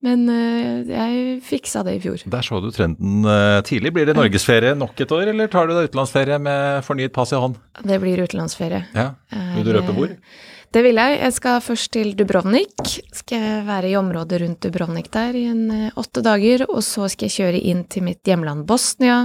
Men 0.00 0.22
uh, 0.32 0.80
jeg 0.88 1.40
fiksa 1.44 1.82
det 1.84 1.98
i 1.98 2.00
fjor. 2.00 2.22
Der 2.32 2.46
så 2.46 2.62
du 2.64 2.70
trenden 2.72 3.26
uh, 3.28 3.60
tidlig. 3.68 3.92
Blir 3.98 4.08
det 4.08 4.16
norgesferie 4.16 4.72
nok 4.78 5.02
et 5.04 5.12
år, 5.12 5.28
eller 5.34 5.50
tar 5.52 5.68
du 5.68 5.74
deg 5.76 5.90
utenlandsferie 5.90 6.40
med 6.40 6.86
fornyet 6.86 7.12
pass 7.12 7.34
i 7.36 7.40
hånd? 7.42 7.58
Det 7.84 8.00
blir 8.00 8.24
utenlandsferie. 8.24 8.86
Ja. 8.96 9.10
Vil 9.58 9.68
du 9.68 9.74
røpe 9.76 9.96
hvor? 9.98 10.16
Det 10.70 10.84
vil 10.86 11.00
jeg. 11.00 11.16
Jeg 11.18 11.34
skal 11.34 11.62
først 11.66 11.90
til 11.96 12.12
Dubrovnik. 12.14 12.92
Skal 13.16 13.64
være 13.66 13.88
i 13.90 13.96
området 13.98 14.38
rundt 14.38 14.60
Dubrovnik 14.62 15.08
der 15.10 15.34
i 15.34 15.42
en 15.50 15.64
uh, 15.66 15.98
åtte 15.98 16.22
dager. 16.22 16.62
Og 16.68 16.84
så 16.86 17.08
skal 17.10 17.26
jeg 17.26 17.34
kjøre 17.40 17.62
inn 17.72 17.80
til 17.90 18.04
mitt 18.06 18.22
hjemland 18.26 18.62
Bosnia. 18.68 19.24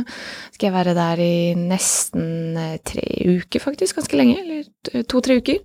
Skal 0.55 0.71
jeg 0.71 0.73
være 0.73 0.95
der 0.97 1.19
i 1.21 1.36
nesten 1.60 2.58
uh, 2.58 2.71
tre 2.81 3.03
uker, 3.29 3.62
faktisk. 3.62 3.99
Ganske 3.99 4.17
lenge. 4.17 4.39
Eller 4.41 5.03
to-tre 5.05 5.38
uker. 5.38 5.60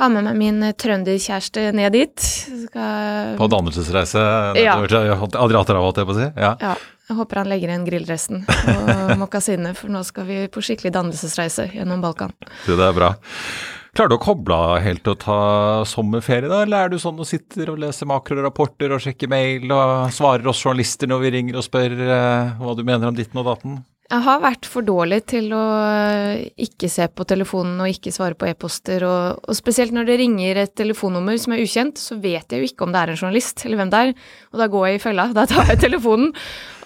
Ha 0.00 0.08
med 0.08 0.24
meg 0.24 0.38
min 0.40 0.64
trønderkjæreste 0.80 1.66
ned 1.76 1.92
dit. 1.98 2.28
Skal... 2.64 3.34
På 3.36 3.48
dannelsesreise? 3.52 4.22
Ja. 4.56 4.78
Adriaterhavet, 4.80 5.84
holdt 5.84 6.00
jeg 6.00 6.08
på 6.08 6.14
å 6.14 6.18
si? 6.22 6.30
Ja. 6.40 6.54
ja. 6.64 6.72
Jeg 7.10 7.18
håper 7.18 7.42
han 7.42 7.50
legger 7.50 7.72
igjen 7.72 7.84
grillresten 7.84 8.44
og 8.46 9.12
mokkasiner, 9.20 9.74
for 9.76 9.92
nå 9.92 10.00
skal 10.06 10.24
vi 10.28 10.40
på 10.48 10.62
skikkelig 10.64 10.94
dannelsesreise 10.94 11.66
gjennom 11.74 12.00
Balkan. 12.06 12.32
Det 12.64 12.78
er 12.78 12.96
bra. 12.96 13.12
Klarer 13.90 14.12
du 14.12 14.16
å 14.20 14.22
koble 14.22 14.54
av 14.54 14.76
helt 14.84 15.08
og 15.10 15.16
ta 15.24 15.36
sommerferie, 15.88 16.46
da? 16.46 16.62
Eller 16.62 16.86
er 16.86 16.92
du 16.92 17.00
sånn 17.02 17.18
og 17.18 17.26
sitter 17.26 17.72
og 17.72 17.80
leser 17.82 18.06
makrorapporter 18.06 18.94
og 18.94 19.02
sjekker 19.02 19.30
mail 19.30 19.66
og 19.74 20.12
svarer 20.14 20.46
oss 20.52 20.62
journalister 20.62 21.10
når 21.10 21.24
vi 21.24 21.32
ringer 21.34 21.58
og 21.58 21.66
spør 21.66 21.96
uh, 21.98 22.52
hva 22.60 22.76
du 22.78 22.84
mener 22.86 23.10
om 23.10 23.18
ditten 23.18 23.42
og 23.42 23.48
datten? 23.50 23.80
Jeg 24.10 24.24
har 24.26 24.40
vært 24.42 24.66
for 24.66 24.82
dårlig 24.82 25.20
til 25.30 25.52
å 25.54 25.62
ikke 26.58 26.88
se 26.90 27.04
på 27.14 27.26
telefonen 27.30 27.78
og 27.78 27.92
ikke 27.92 28.10
svare 28.10 28.34
på 28.34 28.48
e-poster, 28.48 29.04
og, 29.06 29.38
og, 29.44 29.54
spesielt 29.54 29.94
når 29.94 30.08
det 30.08 30.16
ringer 30.18 30.58
et 30.64 30.72
telefonnummer 30.74 31.38
som 31.38 31.54
er 31.54 31.62
ukjent, 31.62 32.00
så 32.00 32.18
vet 32.18 32.50
jeg 32.50 32.58
jo 32.58 32.70
ikke 32.72 32.88
om 32.88 32.94
det 32.94 33.04
er 33.04 33.12
en 33.12 33.20
journalist 33.20 33.62
eller 33.68 33.78
hvem 33.78 33.92
det 33.92 34.00
er, 34.08 34.12
og 34.50 34.62
da 34.62 34.68
går 34.72 34.88
jeg 34.88 34.98
i 34.98 35.04
fella. 35.04 35.28
Da 35.40 35.46
tar 35.46 35.70
jeg 35.70 35.78
telefonen, 35.84 36.34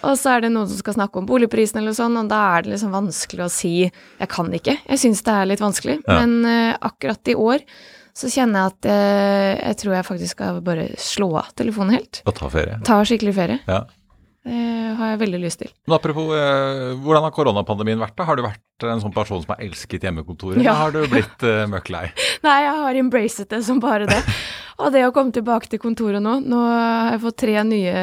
og 0.05 0.13
så 0.21 0.35
er 0.35 0.45
det 0.45 0.53
noen 0.53 0.69
som 0.69 0.83
skal 0.83 0.99
snakke 0.99 1.19
om 1.19 1.25
boligprisen 1.31 1.81
eller 1.81 1.97
sånn, 1.97 2.21
og 2.21 2.29
da 2.29 2.43
er 2.53 2.67
det 2.67 2.75
liksom 2.75 2.93
vanskelig 2.93 3.47
å 3.47 3.51
si 3.51 3.73
jeg 3.87 4.31
kan 4.31 4.53
ikke. 4.53 4.77
Jeg 4.85 5.01
syns 5.01 5.25
det 5.25 5.33
er 5.33 5.49
litt 5.49 5.65
vanskelig, 5.65 5.99
ja. 6.05 6.21
men 6.21 6.37
uh, 6.45 6.77
akkurat 6.91 7.33
i 7.33 7.39
år 7.41 7.65
så 8.15 8.29
kjenner 8.31 8.61
jeg 8.61 8.75
at 8.75 8.93
uh, 8.93 9.51
jeg 9.65 9.81
tror 9.81 9.97
jeg 9.97 10.11
faktisk 10.13 10.37
skal 10.37 10.61
bare 10.63 10.91
slå 11.01 11.33
av 11.41 11.49
telefonen 11.57 11.97
helt. 11.97 12.21
Og 12.29 12.37
ta 12.37 12.53
ferie. 12.53 12.77
Ta 12.85 13.01
skikkelig 13.01 13.39
ferie. 13.41 13.63
Ja. 13.65 13.87
Det 14.45 14.97
har 14.99 15.09
jeg 15.09 15.21
veldig 15.23 15.39
lyst 15.41 15.59
til. 15.63 15.71
Men 15.87 15.95
apropos, 15.97 16.27
eh, 16.37 16.91
hvordan 17.01 17.23
har 17.25 17.31
koronapandemien 17.33 17.97
vært? 17.97 18.13
da? 18.19 18.27
Har 18.27 18.37
du 18.37 18.43
vært 18.45 18.85
en 18.85 19.01
sånn 19.01 19.13
person 19.15 19.41
som 19.41 19.55
har 19.55 19.63
elsket 19.65 20.05
hjemmekontoret, 20.05 20.61
ja. 20.61 20.69
eller 20.69 20.81
har 20.83 20.93
du 20.93 21.09
blitt 21.09 21.45
eh, 21.47 21.63
møkk 21.71 21.89
lei? 21.95 22.03
Nei, 22.45 22.59
jeg 22.67 22.75
har 22.83 22.99
embracet 23.01 23.49
det 23.49 23.63
som 23.65 23.81
bare 23.81 24.05
det. 24.09 24.19
Og 24.83 24.91
det 24.91 25.05
å 25.07 25.13
komme 25.15 25.31
tilbake 25.31 25.69
til 25.71 25.79
kontoret 25.79 26.19
nå 26.19 26.33
Nå 26.43 26.57
har 26.59 27.13
jeg 27.13 27.21
fått 27.23 27.37
tre 27.45 27.53
nye 27.63 27.93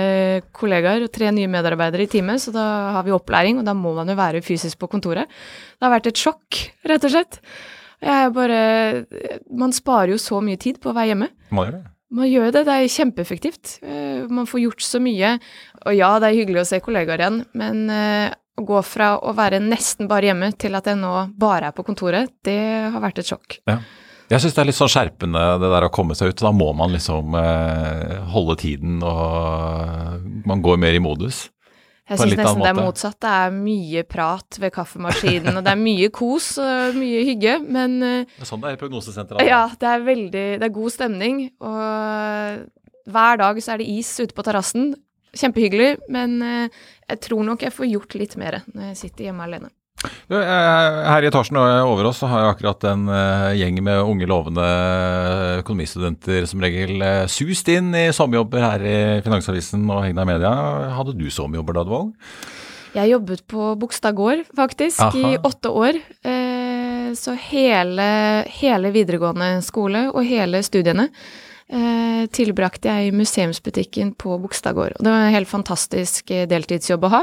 kollegaer 0.57 1.05
og 1.05 1.13
tre 1.13 1.29
nye 1.37 1.51
medarbeidere 1.53 2.07
i 2.07 2.11
teamet, 2.11 2.41
så 2.41 2.55
da 2.55 2.65
har 2.97 3.05
vi 3.07 3.13
opplæring, 3.13 3.61
og 3.61 3.69
da 3.69 3.77
må 3.77 3.93
man 3.99 4.09
jo 4.09 4.17
være 4.19 4.41
fysisk 4.43 4.81
på 4.81 4.89
kontoret. 4.91 5.31
Det 5.77 5.87
har 5.87 5.93
vært 5.93 6.11
et 6.11 6.23
sjokk, 6.25 6.63
rett 6.89 7.07
og 7.07 7.13
slett. 7.13 7.43
Jeg 8.03 8.27
er 8.27 8.33
bare 8.35 8.61
Man 9.55 9.71
sparer 9.77 10.17
jo 10.17 10.19
så 10.19 10.41
mye 10.43 10.59
tid 10.59 10.81
på 10.83 10.91
å 10.91 10.97
være 10.97 11.13
hjemme. 11.13 11.31
Man 11.53 11.69
gjør 11.69 11.77
det. 11.77 11.92
Man 12.13 12.29
gjør 12.29 12.53
det, 12.53 12.65
det 12.69 12.77
er 12.77 12.93
kjempeeffektivt. 12.93 13.79
Eh, 13.87 14.29
man 14.29 14.49
får 14.49 14.65
gjort 14.67 14.85
så 14.85 15.01
mye. 15.03 15.35
Og 15.87 15.97
ja, 15.97 16.13
det 16.21 16.29
er 16.29 16.39
hyggelig 16.43 16.63
å 16.63 16.69
se 16.69 16.81
kollegaer 16.85 17.25
igjen, 17.25 17.43
men 17.59 17.83
eh, 17.93 18.35
å 18.61 18.65
gå 18.69 18.83
fra 18.85 19.15
å 19.17 19.33
være 19.37 19.63
nesten 19.65 20.11
bare 20.11 20.29
hjemme 20.29 20.51
til 20.61 20.77
at 20.77 20.91
jeg 20.91 21.01
nå 21.01 21.13
bare 21.41 21.71
er 21.71 21.77
på 21.77 21.87
kontoret, 21.87 22.35
det 22.45 22.61
har 22.93 23.01
vært 23.03 23.23
et 23.23 23.33
sjokk. 23.33 23.63
Ja. 23.71 23.81
Jeg 24.33 24.41
syns 24.41 24.55
det 24.57 24.63
er 24.63 24.69
litt 24.71 24.79
sånn 24.79 24.93
skjerpende 24.93 25.41
det 25.61 25.69
der 25.75 25.85
å 25.85 25.93
komme 25.93 26.15
seg 26.17 26.33
ut. 26.33 26.41
Da 26.41 26.53
må 26.57 26.71
man 26.77 26.95
liksom 26.95 27.35
eh, 27.37 28.15
holde 28.33 28.57
tiden, 28.61 29.03
og 29.05 30.47
man 30.49 30.63
går 30.65 30.81
mer 30.81 30.97
i 30.97 31.03
modus. 31.05 31.47
Jeg 32.13 32.21
syns 32.21 32.37
nesten 32.43 32.63
det 32.65 32.71
er 32.71 32.79
motsatt. 32.79 33.19
Det 33.23 33.33
er 33.41 33.57
mye 33.57 34.05
prat 34.09 34.61
ved 34.63 34.75
kaffemaskinen, 34.77 35.57
og 35.57 35.65
det 35.65 35.73
er 35.73 35.81
mye 35.81 36.11
kos 36.15 36.53
og 36.63 36.99
mye 37.01 37.25
hygge, 37.29 37.57
men 37.65 37.99
Det 38.01 38.45
er 38.45 38.49
sånn 38.49 38.63
det 38.63 38.73
er 38.73 38.79
i 38.79 38.83
prognosesenteret? 38.85 39.49
Ja, 39.49 39.65
det 39.81 39.89
er 39.89 40.07
veldig 40.07 40.47
Det 40.61 40.69
er 40.69 40.77
god 40.77 40.95
stemning, 40.95 41.43
og 41.61 42.69
hver 43.13 43.41
dag 43.41 43.59
så 43.63 43.75
er 43.75 43.83
det 43.83 43.89
is 43.91 44.11
ute 44.21 44.37
på 44.37 44.45
terrassen. 44.47 44.93
Kjempehyggelig, 45.33 45.95
men 46.13 46.43
eh, 46.45 46.83
jeg 47.09 47.21
tror 47.25 47.47
nok 47.47 47.63
jeg 47.65 47.73
får 47.73 47.89
gjort 47.89 48.17
litt 48.21 48.35
mer 48.41 48.61
når 48.69 48.91
jeg 48.91 48.99
sitter 49.07 49.31
hjemme 49.31 49.47
alene. 49.47 49.71
Her 50.33 51.23
i 51.23 51.29
etasjen 51.29 51.59
over 51.61 52.09
oss 52.09 52.23
så 52.23 52.31
har 52.31 52.43
jeg 52.43 52.55
akkurat 52.57 52.87
en 52.91 53.05
uh, 53.11 53.51
gjeng 53.55 53.79
med 53.87 54.01
unge, 54.03 54.27
lovende 54.27 54.65
økonomistudenter 55.61 56.49
som 56.51 56.65
regel 56.65 57.05
sust 57.31 57.71
inn 57.71 57.93
i 57.95 58.09
sommerjobber 58.15 58.65
her 58.67 58.87
i 58.87 58.99
Finansavisen 59.23 59.85
og 59.87 60.03
Hegna 60.07 60.27
Media. 60.29 60.51
Hadde 60.97 61.15
du 61.19 61.29
sommerjobber 61.31 61.79
da 61.79 61.87
du 61.87 61.95
var 61.95 62.05
ung? 62.09 62.13
Jeg 62.93 63.09
jobbet 63.09 63.41
på 63.49 63.71
Bogstad 63.81 64.17
gård, 64.17 64.43
faktisk, 64.57 65.01
Aha. 65.01 65.17
i 65.17 65.39
åtte 65.41 65.71
år. 65.73 65.97
Eh, 66.29 67.09
så 67.17 67.33
hele, 67.49 68.05
hele 68.53 68.93
videregående 68.93 69.63
skole 69.65 70.07
og 70.13 70.27
hele 70.29 70.61
studiene 70.65 71.09
eh, 71.73 72.29
tilbrakte 72.33 72.93
jeg 72.93 73.09
i 73.09 73.15
museumsbutikken 73.17 74.13
på 74.21 74.37
Bogstad 74.43 74.77
gård. 74.77 74.99
Det 75.01 75.09
var 75.09 75.25
en 75.25 75.37
helt 75.37 75.49
fantastisk 75.49 76.31
eh, 76.37 76.45
deltidsjobb 76.51 77.09
å 77.09 77.13
ha. 77.17 77.23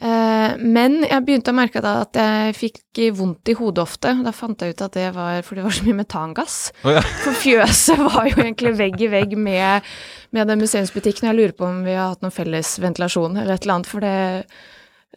Eh, 0.00 0.52
men 0.56 1.02
jeg 1.04 1.24
begynte 1.26 1.52
å 1.52 1.56
merke 1.56 1.82
da 1.84 1.98
at 2.06 2.16
jeg 2.16 2.54
fikk 2.56 3.00
vondt 3.18 3.52
i 3.52 3.56
hodet 3.58 3.84
ofte. 3.84 4.14
Da 4.24 4.32
fant 4.32 4.62
jeg 4.62 4.72
ut 4.72 4.84
at 4.86 4.96
det 4.96 5.10
var 5.16 5.44
fordi 5.44 5.60
det 5.60 5.66
var 5.66 5.76
så 5.76 5.86
mye 5.88 5.98
metangass. 6.00 6.56
Oh, 6.84 6.94
ja. 6.96 7.04
For 7.24 7.36
fjøset 7.36 8.00
var 8.06 8.30
jo 8.30 8.40
egentlig 8.40 8.74
vegg 8.80 9.04
i 9.04 9.10
vegg 9.12 9.36
med, 9.36 9.86
med 10.36 10.48
den 10.48 10.64
museumsbutikken. 10.64 11.28
Jeg 11.28 11.38
lurer 11.38 11.56
på 11.56 11.68
om 11.68 11.82
vi 11.84 11.96
har 11.98 12.14
hatt 12.14 12.24
noen 12.24 12.34
felles 12.34 12.74
ventilasjon 12.80 13.36
eller 13.36 13.58
et 13.58 13.68
eller 13.68 13.80
annet, 13.80 13.90
for 13.90 14.06
det 14.06 14.16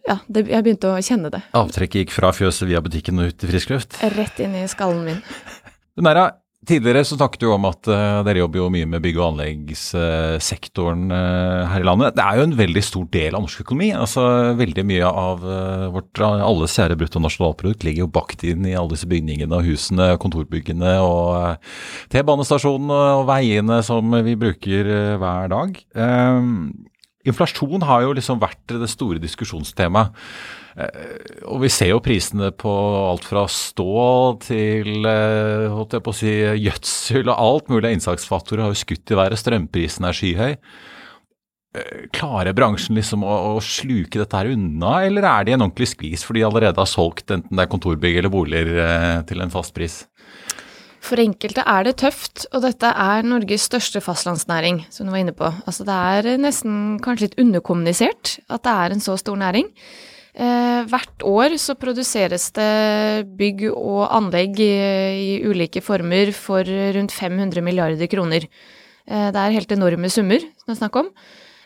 Ja, 0.03 0.17
det, 0.27 0.49
jeg 0.51 0.65
begynte 0.65 0.89
å 0.91 0.99
kjenne 0.99 1.29
det. 1.31 1.39
Avtrekket 1.55 2.01
gikk 2.01 2.09
fra 2.11 2.33
fjøset 2.35 2.67
via 2.67 2.81
butikken 2.83 3.21
og 3.23 3.31
ut 3.31 3.43
i 3.45 3.51
frisk 3.53 3.71
luft. 3.71 3.95
Rett 4.17 4.41
inn 4.43 4.57
i 4.59 4.65
skallen 4.67 5.05
min. 5.07 5.21
Du 5.95 6.03
Næra, 6.03 6.25
tidligere 6.67 7.03
så 7.05 7.17
snakket 7.17 7.43
du 7.43 7.47
om 7.53 7.65
at 7.67 7.87
eh, 7.91 8.19
dere 8.27 8.41
jobber 8.41 8.61
jo 8.61 8.69
mye 8.73 8.87
med 8.89 9.03
bygg- 9.03 9.19
og 9.19 9.25
anleggssektoren 9.31 11.11
eh, 11.13 11.71
her 11.71 11.83
i 11.83 11.87
landet. 11.87 12.15
Det 12.17 12.23
er 12.25 12.39
jo 12.39 12.45
en 12.47 12.55
veldig 12.59 12.83
stor 12.85 13.09
del 13.13 13.37
av 13.37 13.45
norsk 13.45 13.63
økonomi. 13.65 13.89
altså 13.97 14.23
Veldig 14.59 14.85
mye 14.89 15.09
av 15.09 15.43
eh, 15.43 15.85
vårt 15.95 16.23
alles 16.23 16.77
kjære 16.77 16.97
bruttonasjonalprodukt 17.01 17.85
ligger 17.87 18.05
jo 18.05 18.13
bakt 18.19 18.45
inn 18.47 18.67
i 18.69 18.75
alle 18.79 18.95
disse 18.95 19.09
bygningene 19.09 19.59
og 19.59 19.67
husene, 19.67 20.13
kontorbyggene 20.23 20.95
og 21.03 21.69
T-banestasjonene 22.13 23.03
og 23.19 23.27
veiene 23.29 23.81
som 23.85 24.17
vi 24.25 24.37
bruker 24.39 24.91
hver 25.21 25.53
dag. 25.53 25.77
Eh, 25.95 26.49
Inflasjon 27.23 27.85
har 27.87 28.03
jo 28.03 28.17
liksom 28.17 28.41
vært 28.41 28.75
det 28.81 28.89
store 28.91 29.21
diskusjonstemaet. 29.23 30.11
Eh, 30.73 31.43
Og 31.45 31.61
vi 31.61 31.69
ser 31.69 31.91
jo 31.91 32.01
prisene 32.03 32.49
på 32.55 32.71
alt 33.11 33.27
fra 33.29 33.45
stål 33.51 34.39
til 34.47 35.05
eh, 35.05 35.67
holdt 35.73 35.97
jeg 35.97 36.05
på 36.05 36.13
å 36.13 36.17
si, 36.17 36.33
gjødsel 36.63 37.29
og 37.29 37.35
alt 37.37 37.69
mulig 37.69 37.89
av 37.89 37.97
innsatsfaktorer 37.97 38.65
har 38.65 38.73
jo 38.73 38.81
skutt 38.81 39.13
i 39.13 39.19
været. 39.19 39.41
Strømprisen 39.41 40.07
er 40.09 40.17
skyhøy. 40.17 40.55
Eh, 41.77 42.07
Klarer 42.15 42.57
bransjen 42.57 42.97
liksom 42.97 43.25
å, 43.25 43.35
å 43.53 43.61
sluke 43.61 44.21
dette 44.21 44.39
her 44.39 44.53
unna, 44.53 45.03
eller 45.05 45.27
er 45.29 45.45
de 45.45 45.53
en 45.57 45.67
ordentlig 45.67 45.91
skvis 45.93 46.25
fordi 46.25 46.41
de 46.41 46.47
allerede 46.49 46.81
har 46.81 46.89
solgt 46.89 47.33
enten 47.33 47.53
det 47.53 47.67
er 47.67 47.71
kontorbygg 47.73 48.17
eller 48.17 48.33
boliger 48.33 49.21
til 49.29 49.45
en 49.45 49.53
fast 49.53 49.75
pris? 49.77 50.03
For 51.03 51.19
enkelte 51.19 51.65
er 51.67 51.83
det 51.83 51.97
tøft, 51.99 52.45
og 52.55 52.63
dette 52.63 52.87
er 52.87 53.25
Norges 53.27 53.65
største 53.67 53.99
fastlandsnæring, 53.99 54.85
som 54.87 55.05
du 55.05 55.11
var 55.11 55.19
inne 55.19 55.33
på. 55.35 55.49
Altså 55.67 55.83
det 55.83 55.97
er 55.99 56.37
nesten 56.39 56.95
kanskje 57.03 57.27
litt 57.27 57.41
underkommunisert 57.43 58.37
at 58.47 58.63
det 58.63 58.75
er 58.85 58.95
en 58.95 59.03
så 59.03 59.17
stor 59.19 59.35
næring. 59.41 59.67
Eh, 60.33 60.81
hvert 60.89 61.25
år 61.29 61.53
så 61.61 61.75
produseres 61.77 62.47
det 62.55 63.27
bygg 63.37 63.67
og 63.69 64.07
anlegg 64.09 64.57
i, 64.65 65.37
ulike 65.45 65.83
former 65.85 66.31
for 66.33 66.65
rundt 66.65 67.13
500 67.13 67.61
milliarder 67.61 68.09
kroner. 68.09 68.47
Eh, 69.05 69.29
det 69.29 69.39
er 69.39 69.57
helt 69.57 69.71
enorme 69.75 70.09
summer 70.09 70.41
som 70.41 70.71
det 70.71 70.75
er 70.75 70.81
snakk 70.81 71.01
om. 71.03 71.11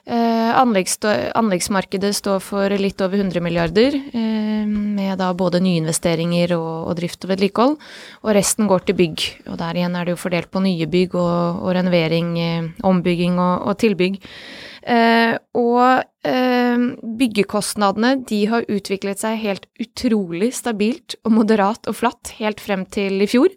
Eh, 0.08 0.52
anleggsmarkedet 0.56 2.14
står 2.16 2.40
for 2.40 2.72
litt 2.80 3.02
over 3.04 3.20
100 3.20 3.42
milliarder, 3.44 3.96
eh, 3.96 4.64
med 4.66 5.18
da 5.20 5.34
både 5.36 5.60
nyinvesteringer 5.60 6.54
og, 6.56 6.94
drift 6.96 7.26
og 7.26 7.34
vedlikehold. 7.34 7.76
Og 8.24 8.32
resten 8.38 8.70
går 8.72 8.86
til 8.86 8.96
bygg. 8.96 9.26
Og 9.52 9.58
der 9.60 9.76
igjen 9.76 9.98
er 10.00 10.06
det 10.06 10.16
jo 10.16 10.22
fordelt 10.22 10.50
på 10.50 10.64
nye 10.64 10.88
bygg 10.88 11.16
og, 11.16 11.60
og 11.60 11.76
renovering, 11.76 12.40
eh, 12.40 12.70
ombygging 12.88 13.36
og, 13.36 13.68
og 13.68 13.78
tilbygg. 13.84 14.24
Og 14.88 16.04
byggekostnadene 17.20 18.24
de 18.24 18.46
har 18.48 18.64
utviklet 18.72 19.20
seg 19.20 19.36
helt 19.42 19.66
utrolig 19.84 20.54
stabilt 20.56 21.18
og 21.26 21.34
moderat 21.36 21.88
og 21.92 21.98
flatt 22.00 22.32
helt 22.40 22.64
frem 22.64 22.86
til 22.86 23.20
i 23.20 23.28
fjor. 23.28 23.52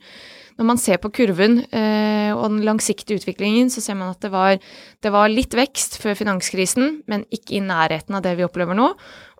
Når 0.60 0.68
man 0.68 0.80
ser 0.80 0.98
på 1.00 1.08
kurven 1.16 1.62
eh, 1.72 2.30
og 2.34 2.50
den 2.50 2.60
langsiktige 2.66 3.16
utviklingen, 3.16 3.70
så 3.72 3.80
ser 3.80 3.96
man 3.96 4.12
at 4.12 4.20
det 4.20 4.28
var, 4.34 4.58
det 5.00 5.12
var 5.14 5.32
litt 5.32 5.56
vekst 5.56 5.96
før 6.02 6.18
finanskrisen, 6.18 6.98
men 7.08 7.24
ikke 7.32 7.56
i 7.56 7.62
nærheten 7.64 8.18
av 8.18 8.26
det 8.26 8.34
vi 8.36 8.44
opplever 8.44 8.76
nå. 8.76 8.90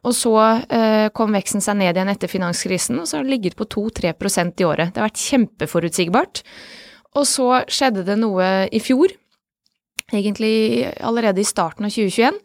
Og 0.01 0.17
så 0.17 0.33
eh, 0.73 1.11
kom 1.13 1.37
veksten 1.37 1.61
seg 1.61 1.77
ned 1.77 1.93
igjen 1.93 2.09
etter 2.09 2.33
finanskrisen, 2.33 3.03
og 3.03 3.11
så 3.11 3.19
har 3.19 3.29
det 3.29 3.35
ligget 3.35 3.59
på 3.59 3.69
2-3% 3.69 4.65
i 4.65 4.69
året. 4.71 4.95
Det 4.95 5.03
har 5.03 5.11
vært 5.11 5.27
kjempeforutsigbart. 5.27 6.41
Og 7.21 7.29
så 7.29 7.51
skjedde 7.69 8.07
det 8.09 8.17
noe 8.23 8.49
i 8.73 8.81
fjor, 8.81 9.13
egentlig 10.13 10.91
allerede 11.01 11.43
i 11.43 11.47
starten 11.49 11.87
av 11.87 11.95
2021, 11.95 12.39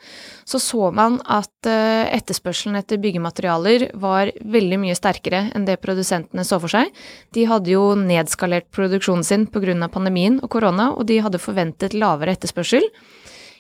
så 0.46 0.62
så 0.62 0.92
man 0.96 1.20
at 1.26 1.70
eh, 1.70 2.06
etterspørselen 2.16 2.78
etter 2.80 3.02
byggematerialer 3.02 3.90
var 4.02 4.32
veldig 4.40 4.80
mye 4.84 4.98
sterkere 4.98 5.50
enn 5.56 5.68
det 5.68 5.80
produsentene 5.84 6.46
så 6.48 6.60
for 6.62 6.72
seg. 6.72 6.94
De 7.36 7.48
hadde 7.50 7.74
jo 7.74 7.94
nedskalert 8.00 8.70
produksjonen 8.76 9.26
sin 9.26 9.48
pga. 9.48 9.90
pandemien 9.90 10.40
og 10.44 10.50
korona, 10.50 10.92
og 10.94 11.06
de 11.10 11.22
hadde 11.22 11.42
forventet 11.42 11.98
lavere 11.98 12.36
etterspørsel. 12.36 12.86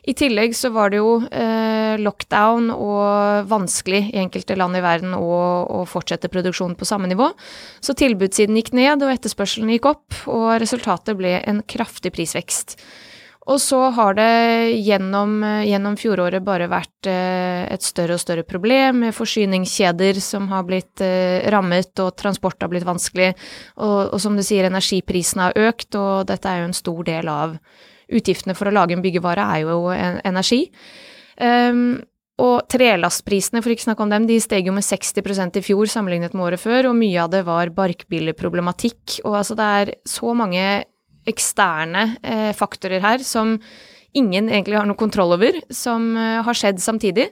I 0.05 0.13
tillegg 0.13 0.53
så 0.53 0.69
var 0.69 0.91
det 0.93 0.99
jo 0.99 1.17
eh, 1.33 1.97
lockdown 1.97 2.69
og 2.73 3.49
vanskelig 3.49 4.03
i 4.11 4.19
enkelte 4.21 4.57
land 4.57 4.77
i 4.77 4.83
verden 4.85 5.15
å, 5.17 5.39
å 5.65 5.79
fortsette 5.89 6.29
produksjonen 6.29 6.77
på 6.77 6.85
samme 6.85 7.09
nivå. 7.09 7.31
Så 7.81 7.97
tilbudssiden 7.97 8.57
gikk 8.59 8.75
ned 8.77 9.01
og 9.01 9.15
etterspørselen 9.15 9.73
gikk 9.73 9.89
opp, 9.95 10.19
og 10.29 10.59
resultatet 10.61 11.17
ble 11.17 11.39
en 11.41 11.63
kraftig 11.65 12.13
prisvekst. 12.13 12.77
Og 13.45 13.59
så 13.61 13.77
har 13.93 14.15
det 14.17 14.29
gjennom, 14.87 15.37
gjennom 15.67 15.97
fjoråret 16.01 16.41
bare 16.45 16.65
vært 16.71 17.09
eh, 17.09 17.65
et 17.69 17.83
større 17.85 18.17
og 18.17 18.21
større 18.23 18.45
problem 18.47 19.03
med 19.03 19.13
forsyningskjeder 19.13 20.17
som 20.23 20.47
har 20.49 20.65
blitt 20.65 21.03
eh, 21.05 21.45
rammet, 21.53 21.91
og 22.01 22.15
transport 22.17 22.65
har 22.65 22.71
blitt 22.73 22.87
vanskelig. 22.87 23.35
Og, 23.77 24.15
og 24.15 24.17
som 24.23 24.33
du 24.37 24.41
sier, 24.45 24.65
energiprisene 24.65 25.49
har 25.49 25.69
økt, 25.69 25.93
og 25.93 26.25
dette 26.31 26.49
er 26.49 26.63
jo 26.63 26.71
en 26.71 26.79
stor 26.79 27.05
del 27.05 27.29
av 27.29 27.53
utgiftene 28.09 28.57
for 28.57 28.69
å 28.69 28.73
lage 28.73 28.97
en 28.97 29.05
byggevare, 29.05 29.45
er 29.45 29.65
jo 29.65 29.93
energi. 29.93 30.65
Um, 31.37 32.01
og 32.41 32.65
trelastprisene, 32.67 33.61
for 33.63 33.71
ikke 33.71 33.85
snakke 33.85 34.03
om 34.03 34.11
dem, 34.11 34.25
de 34.27 34.41
steg 34.43 34.67
jo 34.67 34.73
med 34.75 34.83
60% 34.83 35.61
i 35.61 35.63
fjor 35.63 35.87
sammenlignet 35.91 36.33
med 36.35 36.49
året 36.49 36.61
før, 36.61 36.89
og 36.89 36.97
mye 36.99 37.21
av 37.23 37.31
det 37.31 37.45
var 37.47 37.71
barkbilleproblematikk. 37.77 39.21
Og 39.23 39.37
altså 39.39 39.55
det 39.55 39.69
er 39.79 39.93
så 40.09 40.33
mange 40.35 40.65
eksterne 41.29 42.07
eh, 42.23 42.51
faktorer 42.55 43.03
her 43.03 43.23
som 43.25 43.57
ingen 44.15 44.49
egentlig 44.49 44.79
har 44.79 44.87
noe 44.87 44.99
kontroll 44.99 45.35
over, 45.35 45.57
som 45.73 46.13
eh, 46.17 46.41
har 46.45 46.57
skjedd 46.57 46.81
samtidig. 46.83 47.31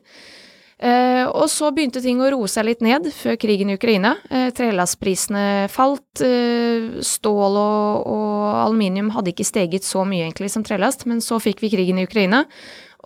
Eh, 0.84 1.24
og 1.30 1.46
så 1.48 1.70
begynte 1.72 2.02
ting 2.04 2.20
å 2.20 2.28
roe 2.34 2.50
seg 2.52 2.66
litt 2.68 2.82
ned 2.84 3.08
før 3.16 3.38
krigen 3.40 3.72
i 3.72 3.78
Ukraina. 3.78 4.18
Eh, 4.28 4.50
Trelastprisene 4.56 5.70
falt. 5.72 6.24
Eh, 6.26 7.00
stål 7.00 7.60
og, 7.60 8.08
og, 8.12 8.48
aluminium 8.66 9.14
hadde 9.16 9.32
ikke 9.32 9.48
steget 9.48 9.88
så 9.88 10.04
mye 10.08 10.26
egentlig 10.26 10.52
som 10.52 10.66
trelast, 10.66 11.08
men 11.10 11.24
så 11.24 11.40
fikk 11.44 11.64
vi 11.64 11.72
krigen 11.72 12.02
i 12.02 12.08
Ukraina, 12.08 12.44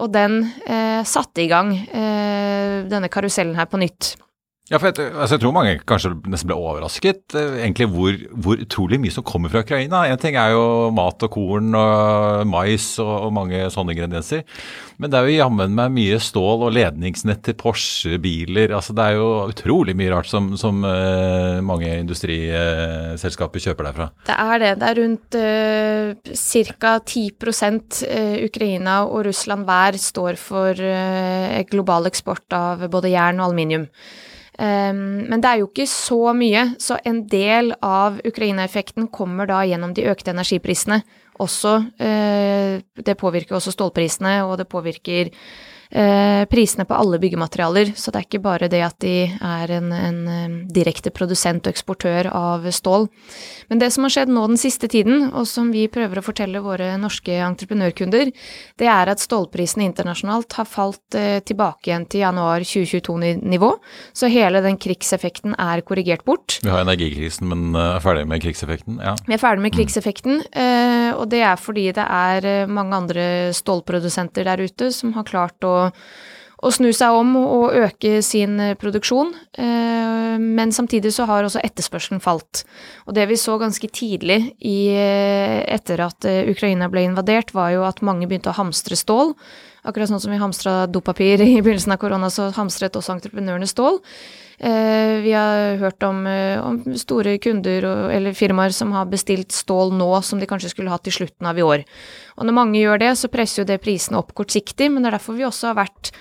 og 0.01 0.13
den 0.13 0.41
eh, 0.65 1.03
satte 1.07 1.43
i 1.43 1.49
gang 1.51 1.73
denne 2.87 3.09
karusellen 3.11 3.57
her 3.57 3.69
på 3.69 3.79
nytt. 3.81 4.15
Ja, 4.67 4.81
for 4.81 4.89
jeg, 4.89 5.13
altså 5.15 5.37
jeg, 5.37 5.41
tror 5.45 5.53
mange 5.55 5.77
kanskje 5.87 6.09
nesten 6.27 6.49
ble 6.49 6.57
overrasket 6.59 7.35
eh, 7.39 7.61
egentlig 7.61 7.85
hvor, 7.87 8.17
hvor, 8.35 8.59
utrolig 8.59 8.99
mye 8.99 9.13
som 9.15 9.23
kommer 9.23 9.51
fra 9.53 9.61
Ukraina. 9.63 10.01
En 10.11 10.19
ting 10.19 10.35
er 10.35 10.51
jo 10.57 10.89
mat 10.91 11.23
og 11.23 11.31
korn 11.31 11.71
og 11.77 12.43
mais 12.51 12.89
og, 12.99 13.13
og 13.29 13.31
mange 13.37 13.61
sånne 13.71 13.95
ingredienser. 13.95 14.43
Men 14.99 15.13
det 15.13 15.21
er 15.21 15.29
jo 15.29 15.37
jammen 15.37 15.77
meg 15.77 15.95
mye 15.95 16.19
stål 16.19 16.67
og 16.67 16.75
ledningsnett 16.75 17.45
til 17.47 17.55
Porsche-biler. 17.61 18.75
altså 18.75 18.95
Det 18.97 19.07
er 19.07 19.15
jo 19.21 19.29
utrolig 19.53 19.95
mye 19.95 20.11
rart 20.11 20.27
som, 20.27 20.49
som 20.59 20.83
uh, 20.83 21.63
mange 21.63 21.91
industriselskaper 22.01 23.61
kjøper 23.61 23.87
derfra. 23.91 24.11
Det 24.27 24.35
er 24.35 24.63
det. 24.65 24.75
Det 24.81 24.89
er 24.89 25.01
rundt 25.03 25.39
uh, 25.39 26.37
ca. 26.81 26.95
10 27.05 28.47
Ukraina 28.49 29.03
og 29.05 29.27
Russland 29.29 29.69
hver 29.69 30.01
står 30.01 30.41
for 30.41 30.73
uh, 30.75 31.59
global 31.69 32.09
eksport 32.09 32.57
av 32.57 32.89
både 32.91 33.13
jern 33.13 33.39
og 33.39 33.51
aluminium. 33.51 33.85
Um, 34.57 35.29
men 35.29 35.41
det 35.43 35.49
er 35.49 35.61
jo 35.61 35.67
ikke 35.69 35.85
så 35.89 36.33
mye, 36.33 36.63
så 36.81 36.97
en 37.05 37.21
del 37.29 37.75
av 37.85 38.17
Ukraina-effekten 38.25 39.05
kommer 39.13 39.45
da 39.49 39.61
gjennom 39.69 39.93
de 39.93 40.07
økte 40.09 40.33
energiprisene. 40.33 41.03
Også, 41.43 41.75
uh, 42.01 42.77
det 42.81 43.17
påvirker 43.21 43.59
også 43.59 43.75
stålprisene, 43.75 44.39
og 44.47 44.57
det 44.57 44.69
påvirker 44.71 45.29
prisene 45.89 46.85
på 46.85 46.95
alle 46.95 47.19
byggematerialer. 47.19 47.93
Så 47.95 48.11
det 48.11 48.19
er 48.19 48.27
ikke 48.27 48.43
bare 48.43 48.69
det 48.71 48.81
at 48.83 48.97
de 49.03 49.27
er 49.27 49.71
en, 49.77 49.91
en 49.93 50.19
um, 50.27 50.55
direkte 50.73 51.11
produsent 51.15 51.67
og 51.67 51.73
eksportør 51.73 52.29
av 52.35 52.67
stål. 52.73 53.07
Men 53.71 53.81
det 53.81 53.91
som 53.95 54.07
har 54.07 54.13
skjedd 54.13 54.31
nå 54.33 54.45
den 54.51 54.59
siste 54.59 54.89
tiden, 54.91 55.29
og 55.31 55.47
som 55.49 55.71
vi 55.73 55.85
prøver 55.91 56.19
å 56.19 56.25
fortelle 56.25 56.63
våre 56.63 56.93
norske 56.99 57.39
entreprenørkunder, 57.47 58.31
det 58.79 58.89
er 58.91 59.11
at 59.11 59.23
stålprisene 59.23 59.85
internasjonalt 59.87 60.57
har 60.59 60.69
falt 60.69 61.17
uh, 61.17 61.39
tilbake 61.47 61.91
igjen 61.91 62.07
til 62.11 62.25
januar 62.25 62.65
2022-nivå. 62.67 63.71
Så 64.17 64.31
hele 64.31 64.63
den 64.65 64.79
krigseffekten 64.81 65.55
er 65.55 65.83
korrigert 65.87 66.25
bort. 66.27 66.59
Vi 66.63 66.73
har 66.73 66.83
energikrisen, 66.83 67.47
men 67.51 67.77
er 67.77 68.03
ferdig 68.03 68.27
med 68.29 68.43
krigseffekten? 68.43 68.99
Ja. 69.03 69.15
Vi 69.27 69.37
er 69.37 69.41
ferdig 69.41 69.65
med 69.65 69.75
krigseffekten, 69.75 70.43
uh, 70.51 71.11
og 71.17 71.27
det 71.31 71.43
er 71.47 71.59
fordi 71.61 71.89
det 71.95 72.03
er 72.03 72.67
mange 72.67 72.97
andre 72.97 73.25
stålprodusenter 73.55 74.47
der 74.47 74.61
ute 74.67 74.91
som 74.95 75.13
har 75.15 75.25
klart 75.27 75.63
å 75.67 75.76
å 76.57 76.71
snu 76.73 76.89
seg 76.95 77.13
om 77.13 77.35
og 77.37 77.75
øke 77.77 78.17
sin 78.25 78.57
produksjon. 78.81 79.29
Men 79.57 80.73
samtidig 80.73 81.11
så 81.13 81.27
har 81.29 81.45
også 81.45 81.61
etterspørselen 81.65 82.21
falt. 82.23 82.63
Og 83.05 83.13
det 83.17 83.27
vi 83.29 83.37
så 83.37 83.59
ganske 83.61 83.89
tidlig 83.93 84.39
i, 84.65 84.89
etter 84.97 86.01
at 86.07 86.25
Ukraina 86.49 86.89
ble 86.89 87.05
invadert, 87.05 87.53
var 87.53 87.75
jo 87.75 87.85
at 87.85 88.01
mange 88.05 88.25
begynte 88.29 88.49
å 88.49 88.57
hamstre 88.57 88.97
stål. 88.97 89.35
Akkurat 89.87 90.11
sånn 90.11 90.21
som 90.23 90.33
vi 90.33 90.41
hamstra 90.41 90.81
dopapir 90.91 91.41
i 91.45 91.61
begynnelsen 91.61 91.95
av 91.95 92.01
korona, 92.01 92.31
så 92.33 92.49
hamstret 92.57 92.97
også 92.99 93.15
entreprenørene 93.15 93.69
stål. 93.69 94.01
Eh, 94.57 95.19
vi 95.21 95.35
har 95.37 95.77
hørt 95.77 96.01
om, 96.03 96.23
eh, 96.27 96.57
om 96.57 96.79
store 96.97 97.35
kunder 97.37 97.85
og, 97.85 97.99
eller 98.15 98.33
firmaer 98.33 98.73
som 98.73 98.91
har 98.95 99.05
bestilt 99.05 99.53
stål 99.53 99.93
nå 99.93 100.09
som 100.25 100.41
de 100.41 100.49
kanskje 100.49 100.71
skulle 100.73 100.89
hatt 100.89 101.07
i 101.07 101.13
slutten 101.13 101.45
av 101.45 101.59
i 101.59 101.65
år. 101.65 101.85
Og 102.37 102.47
når 102.47 102.57
mange 102.57 102.81
gjør 102.81 103.03
det, 103.05 103.13
så 103.19 103.29
presser 103.29 103.61
jo 103.61 103.69
det 103.69 103.77
prisene 103.83 104.17
opp 104.17 104.33
kortsiktig, 104.33 104.89
men 104.89 105.05
det 105.05 105.11
er 105.11 105.19
derfor 105.19 105.37
vi 105.37 105.45
også 105.45 105.71
har 105.71 105.77
vært 105.85 106.11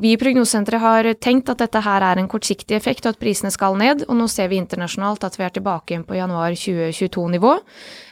vi 0.00 0.12
i 0.14 0.18
Prognosesenteret 0.20 0.80
har 0.82 1.08
tenkt 1.20 1.50
at 1.52 1.60
dette 1.60 1.82
her 1.84 2.04
er 2.04 2.20
en 2.20 2.28
kortsiktig 2.30 2.76
effekt, 2.76 3.04
og 3.06 3.14
at 3.14 3.20
prisene 3.20 3.52
skal 3.54 3.76
ned. 3.80 4.06
Og 4.08 4.16
nå 4.18 4.28
ser 4.32 4.50
vi 4.52 4.60
internasjonalt 4.60 5.24
at 5.26 5.36
vi 5.38 5.46
er 5.46 5.54
tilbake 5.56 5.94
igjen 5.94 6.06
på 6.08 6.16
januar 6.18 6.56
2022-nivå. 6.56 7.54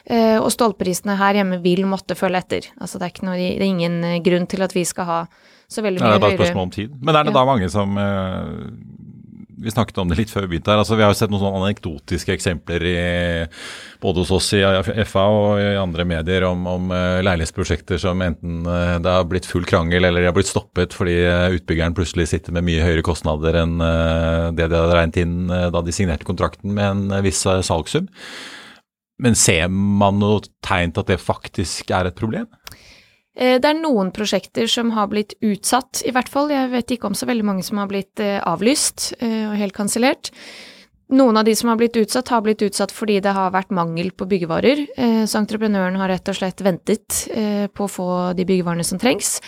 Eh, 0.09 0.37
og 0.37 0.51
stålprisene 0.53 1.17
her 1.19 1.41
hjemme 1.41 1.61
vil 1.65 1.85
måtte 1.89 2.17
følge 2.19 2.43
etter. 2.43 2.69
Altså 2.79 3.01
det 3.01 3.09
er, 3.09 3.25
noe, 3.25 3.39
det 3.39 3.57
er 3.57 3.67
ingen 3.67 3.99
eh, 4.05 4.19
grunn 4.25 4.47
til 4.49 4.65
at 4.65 4.75
vi 4.75 4.85
skal 4.87 5.09
ha 5.09 5.19
så 5.69 5.83
veldig 5.85 6.01
mye 6.01 6.13
høyere 6.15 6.19
Det 6.19 6.21
er 6.21 6.25
bare 6.25 6.37
et 6.37 6.43
spørsmål 6.43 6.67
om 6.67 6.75
tid. 6.77 6.95
Men 7.01 7.15
er 7.15 7.27
det 7.27 7.33
ja. 7.33 7.37
da 7.39 7.45
mange 7.49 7.69
som 7.73 7.99
eh, 8.01 8.53
vi 9.63 9.71
snakket 9.71 9.97
om 10.01 10.09
det 10.09 10.17
litt 10.19 10.31
før 10.31 10.45
vi 10.45 10.53
begynte 10.53 10.71
her. 10.71 10.81
altså 10.81 10.97
Vi 10.97 11.03
har 11.03 11.11
jo 11.11 11.17
sett 11.19 11.31
noen 11.31 11.41
sånne 11.43 11.61
anekdotiske 11.63 12.33
eksempler 12.35 12.85
i, 12.87 12.99
både 14.03 14.23
hos 14.23 14.31
oss 14.35 14.49
i 14.55 14.61
FA 15.07 15.25
og 15.35 15.61
i 15.61 15.73
andre 15.79 16.05
medier 16.07 16.45
om, 16.47 16.67
om 16.69 16.93
uh, 16.93 17.19
leilighetsprosjekter 17.25 18.01
som 18.01 18.23
enten 18.25 18.61
uh, 18.67 18.97
det 19.03 19.15
har 19.17 19.27
blitt 19.29 19.49
full 19.49 19.67
krangel 19.69 20.07
eller 20.07 20.23
de 20.23 20.29
har 20.29 20.37
blitt 20.37 20.51
stoppet 20.51 20.95
fordi 20.95 21.17
uh, 21.27 21.49
utbyggeren 21.57 21.97
plutselig 21.97 22.29
sitter 22.31 22.55
med 22.55 22.67
mye 22.69 22.85
høyere 22.85 23.05
kostnader 23.05 23.59
enn 23.61 23.77
det 23.79 24.67
de 24.69 24.77
hadde 24.77 24.95
regnet 24.95 25.19
inn 25.21 25.35
da 25.49 25.81
de 25.83 25.93
signerte 25.93 26.27
kontrakten 26.27 26.73
med 26.75 26.85
en 26.85 27.23
viss 27.25 27.41
salgssum. 27.43 28.07
Men 29.19 29.35
ser 29.35 29.67
man 29.69 30.19
noe 30.21 30.41
tegn 30.65 30.93
til 30.93 31.03
at 31.03 31.11
det 31.11 31.19
faktisk 31.21 31.91
er 31.95 32.09
et 32.09 32.17
problem? 32.19 32.47
Eh, 33.39 33.55
det 33.61 33.69
er 33.69 33.79
noen 33.79 34.11
prosjekter 34.15 34.67
som 34.69 34.91
har 34.95 35.07
blitt 35.11 35.37
utsatt, 35.39 36.03
i 36.05 36.11
hvert 36.15 36.31
fall. 36.31 36.51
Jeg 36.51 36.71
vet 36.73 36.95
ikke 36.95 37.09
om 37.09 37.15
så 37.15 37.29
veldig 37.29 37.47
mange 37.47 37.63
som 37.65 37.79
har 37.79 37.87
blitt 37.91 38.19
eh, 38.23 38.39
avlyst 38.43 39.13
eh, 39.23 39.45
og 39.47 39.55
helt 39.59 39.77
kansellert. 39.77 40.33
Noen 41.15 41.39
av 41.39 41.47
de 41.47 41.55
som 41.57 41.71
har 41.71 41.79
blitt 41.79 41.97
utsatt, 41.97 42.29
har 42.29 42.43
blitt 42.45 42.61
utsatt 42.61 42.91
fordi 42.93 43.17
det 43.25 43.31
har 43.33 43.53
vært 43.55 43.71
mangel 43.73 44.11
på 44.13 44.27
byggevarer. 44.29 44.83
Så 45.25 45.39
entreprenøren 45.39 45.97
har 45.97 46.11
rett 46.11 46.29
og 46.29 46.37
slett 46.37 46.61
ventet 46.61 47.15
på 47.73 47.87
å 47.87 47.89
få 47.89 48.09
de 48.37 48.45
byggevarene 48.45 48.85
som 48.85 49.01
trengs. 49.01 49.39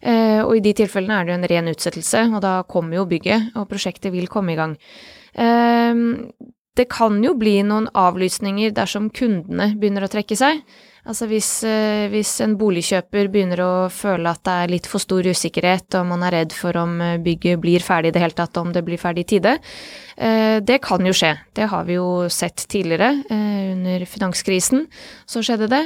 Og 0.00 0.54
i 0.56 0.62
de 0.64 0.72
tilfellene 0.78 1.18
er 1.18 1.28
det 1.28 1.34
jo 1.34 1.36
en 1.36 1.44
ren 1.52 1.68
utsettelse, 1.74 2.22
og 2.32 2.40
da 2.40 2.54
kommer 2.64 3.02
jo 3.02 3.04
bygget, 3.10 3.50
og 3.52 3.68
prosjektet 3.68 4.14
vil 4.16 4.32
komme 4.32 4.54
i 4.54 4.58
gang. 4.62 4.78
Det 6.80 6.88
kan 6.88 7.20
jo 7.20 7.36
bli 7.36 7.58
noen 7.68 7.90
avlysninger 7.92 8.72
dersom 8.80 9.12
kundene 9.12 9.74
begynner 9.76 10.08
å 10.08 10.12
trekke 10.16 10.40
seg. 10.40 10.64
Altså 11.10 11.26
hvis, 11.26 11.48
eh, 11.66 12.06
hvis, 12.12 12.36
en 12.44 12.52
boligkjøper 12.54 13.30
begynner 13.34 13.60
å 13.64 13.72
føle 13.90 14.30
at 14.30 14.44
det 14.46 14.52
er 14.54 14.70
litt 14.70 14.86
for 14.86 15.02
stor 15.02 15.26
usikkerhet, 15.26 15.88
og 15.98 16.06
man 16.06 16.22
er 16.22 16.36
redd 16.36 16.54
for 16.54 16.76
om 16.78 17.00
eh, 17.02 17.16
bygget 17.18 17.58
blir 17.58 17.82
ferdig 17.82 18.12
i 18.12 18.14
det 18.14 18.22
hele 18.22 18.36
tatt, 18.38 18.60
om 18.60 18.70
det 18.70 18.84
blir 18.86 19.00
ferdig 19.00 19.24
i 19.24 19.30
tide, 19.32 19.56
eh, 20.14 20.60
det 20.62 20.78
kan 20.84 21.02
jo 21.02 21.14
skje. 21.16 21.32
Det 21.58 21.66
har 21.72 21.88
vi 21.88 21.96
jo 21.96 22.28
sett 22.30 22.62
tidligere. 22.70 23.10
Under 23.30 24.04
finanskrisen 24.06 24.86
så 25.26 25.42
skjedde 25.42 25.68
det, 25.70 25.82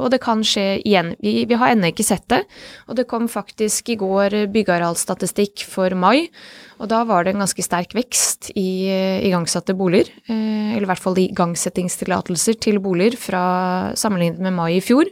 og 0.00 0.08
det 0.12 0.20
kan 0.22 0.42
skje 0.46 0.80
igjen. 0.86 1.14
Vi, 1.20 1.44
vi 1.48 1.58
har 1.60 1.72
ennå 1.72 1.90
ikke 1.90 2.06
sett 2.06 2.26
det, 2.32 2.42
og 2.88 2.96
det 2.96 3.08
kom 3.10 3.28
faktisk 3.28 3.92
i 3.92 3.98
går 4.00 4.36
byggearealstatistikk 4.52 5.64
for 5.68 5.96
mai. 5.98 6.30
Og 6.80 6.88
da 6.88 7.02
var 7.04 7.26
det 7.26 7.34
en 7.34 7.42
ganske 7.44 7.64
sterk 7.64 7.92
vekst 7.92 8.50
i 8.56 8.88
igangsatte 9.28 9.74
boliger, 9.76 10.08
eller 10.32 10.86
i 10.86 10.88
hvert 10.88 11.02
fall 11.02 11.18
igangsettingstillatelser 11.20 12.56
til 12.64 12.80
boliger 12.80 13.18
fra 13.20 13.42
sammenlignet 14.00 14.40
med 14.40 14.56
mai 14.56 14.78
i 14.78 14.84
fjor. 14.84 15.10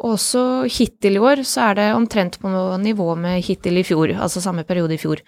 Også 0.00 0.64
hittil 0.72 1.18
i 1.18 1.20
år 1.20 1.42
så 1.44 1.66
er 1.68 1.76
det 1.76 1.88
omtrent 1.92 2.38
på 2.40 2.48
nivå 2.80 3.08
med 3.20 3.42
hittil 3.44 3.76
i 3.76 3.84
fjor, 3.84 4.14
altså 4.16 4.40
samme 4.40 4.64
periode 4.64 4.96
i 4.96 5.00
fjor. 5.00 5.20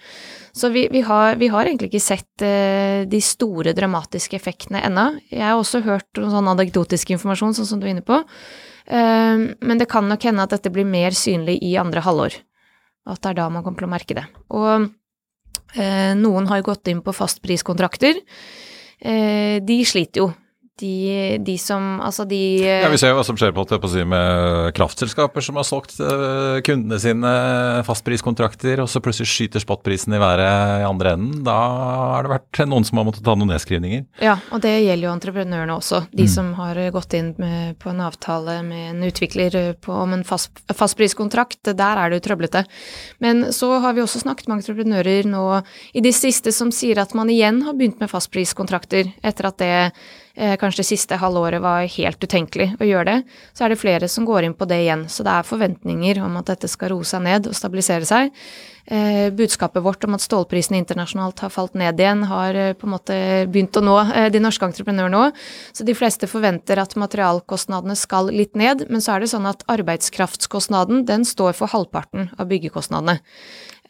Så 0.57 0.71
vi, 0.73 0.87
vi, 0.93 1.03
har, 1.05 1.37
vi 1.41 1.51
har, 1.53 1.69
egentlig 1.69 1.91
ikke 1.91 2.01
sett 2.01 2.45
eh, 2.45 3.05
de 3.09 3.21
store 3.25 3.75
dramatiske 3.77 4.37
effektene 4.37 4.81
ennå. 4.89 5.07
Jeg 5.29 5.45
har 5.45 5.61
også 5.61 5.83
hørt 5.85 6.09
noen 6.17 6.33
sånn 6.33 6.49
anekdotisk 6.55 7.13
informasjon, 7.13 7.57
sånn 7.59 7.69
som 7.69 7.83
du 7.83 7.87
er 7.87 7.93
inne 7.93 8.07
på. 8.07 8.23
Eh, 8.87 9.45
men 9.53 9.81
det 9.81 9.91
kan 9.93 10.09
nok 10.09 10.25
hende 10.29 10.49
at 10.49 10.57
dette 10.57 10.73
blir 10.73 10.89
mer 10.89 11.17
synlig 11.17 11.59
i 11.61 11.75
andre 11.81 12.05
halvår. 12.05 12.41
At 13.13 13.21
det 13.21 13.35
er 13.35 13.41
da 13.43 13.51
man 13.53 13.67
kommer 13.67 13.83
til 13.83 13.91
å 13.91 13.93
merke 13.93 14.17
det. 14.17 14.25
Og 14.57 14.69
eh, 14.73 14.89
noen 16.19 16.47
har 16.51 16.65
gått 16.67 16.91
inn 16.93 17.01
på 17.05 17.15
fastpriskontrakter. 17.17 18.21
Eh, 19.03 19.59
de 19.65 19.79
sliter 19.89 20.23
jo 20.23 20.29
de, 20.83 21.39
de, 21.43 21.57
som 21.61 22.01
Altså 22.03 22.27
de 22.29 22.41
Ja, 22.65 22.91
Vi 22.93 22.99
ser 23.01 23.13
jo 23.13 23.19
hva 23.21 23.25
som 23.27 23.39
skjer 23.39 23.55
på, 23.55 23.65
på 23.65 23.91
si, 23.91 24.03
med 24.09 24.73
kraftselskaper 24.77 25.45
som 25.45 25.59
har 25.61 25.67
solgt 25.67 25.95
uh, 26.03 26.59
kundene 26.67 26.99
sine 27.03 27.33
fastpriskontrakter, 27.87 28.83
og 28.83 28.91
så 28.91 29.03
plutselig 29.05 29.31
skyter 29.31 29.63
spotprisen 29.63 30.17
i 30.17 30.21
været 30.23 30.83
i 30.83 30.87
andre 30.89 31.15
enden. 31.17 31.43
Da 31.47 31.57
har 31.57 32.27
det 32.27 32.35
vært 32.35 32.63
noen 32.69 32.87
som 32.87 33.01
har 33.01 33.07
måttet 33.09 33.25
ta 33.27 33.37
noen 33.39 33.53
nedskrivninger. 33.55 34.05
Ja, 34.23 34.37
og 34.51 34.63
det 34.65 34.75
gjelder 34.83 35.09
jo 35.09 35.15
entreprenørene 35.15 35.77
også. 35.79 36.05
De 36.13 36.27
mm. 36.27 36.33
som 36.35 36.53
har 36.59 36.81
gått 36.95 37.17
inn 37.19 37.33
med, 37.41 37.79
på 37.83 37.93
en 37.93 38.03
avtale 38.05 38.59
med 38.67 38.91
en 38.91 39.07
utvikler 39.09 39.59
på, 39.83 39.95
om 39.95 40.17
en 40.17 40.27
fast, 40.27 40.65
fastpriskontrakt. 40.69 41.63
Der 41.71 42.03
er 42.03 42.11
det 42.11 42.21
jo 42.21 42.27
trøblete. 42.29 42.65
Men 43.23 43.49
så 43.55 43.71
har 43.83 43.97
vi 43.97 44.05
også 44.05 44.23
snakket 44.25 44.51
med 44.51 44.61
entreprenører 44.61 45.29
nå 45.31 45.47
i 45.95 46.05
det 46.05 46.15
siste 46.17 46.53
som 46.55 46.73
sier 46.75 47.01
at 47.03 47.15
man 47.19 47.31
igjen 47.33 47.63
har 47.67 47.77
begynt 47.79 48.03
med 48.03 48.11
fastpriskontrakter 48.13 49.13
etter 49.23 49.49
at 49.49 49.63
det 49.63 49.73
eh, 49.73 50.05
kanskje 50.35 50.81
det 50.81 50.89
siste 50.89 51.19
halvåret 51.21 51.61
var 51.61 51.85
helt 51.93 52.25
utenkelig 52.25 52.71
å 52.81 52.87
gjøre 52.89 53.05
det, 53.11 53.39
så 53.53 53.67
er 53.67 53.73
det 53.73 53.81
flere 53.83 54.09
som 54.09 54.25
går 54.25 54.47
inn 54.47 54.55
på 54.57 54.65
det 54.71 54.79
igjen. 54.85 55.07
Så 55.13 55.27
det 55.27 55.35
er 55.35 55.49
forventninger 55.49 56.23
om 56.25 56.39
at 56.41 56.49
dette 56.49 56.71
skal 56.73 56.95
roe 56.95 57.05
seg 57.05 57.25
ned 57.27 57.51
og 57.51 57.57
stabilisere 57.59 58.09
seg. 58.09 58.33
Eh, 58.87 59.31
budskapet 59.31 59.83
vårt 59.83 60.05
om 60.05 60.17
at 60.17 60.25
stålprisene 60.25 60.81
internasjonalt 60.81 61.39
har 61.45 61.53
falt 61.55 61.77
ned 61.79 62.01
igjen, 62.01 62.25
har 62.27 62.57
eh, 62.59 62.73
på 62.75 62.89
en 62.89 62.95
måte 62.97 63.19
begynt 63.47 63.79
å 63.79 63.83
nå 63.85 63.95
eh, 64.11 64.27
de 64.35 64.41
norske 64.43 64.67
entreprenørene 64.67 65.21
òg. 65.29 65.39
Så 65.73 65.87
de 65.87 65.95
fleste 65.95 66.27
forventer 66.27 66.83
at 66.83 66.97
materialkostnadene 66.99 67.95
skal 67.99 68.33
litt 68.35 68.59
ned, 68.59 68.89
men 68.91 69.05
så 69.05 69.15
er 69.15 69.23
det 69.23 69.31
sånn 69.31 69.47
at 69.47 69.63
arbeidskraftskostnaden 69.71 71.07
den 71.07 71.27
står 71.29 71.55
for 71.61 71.71
halvparten 71.71 72.33
av 72.35 72.51
byggekostnadene. 72.51 73.21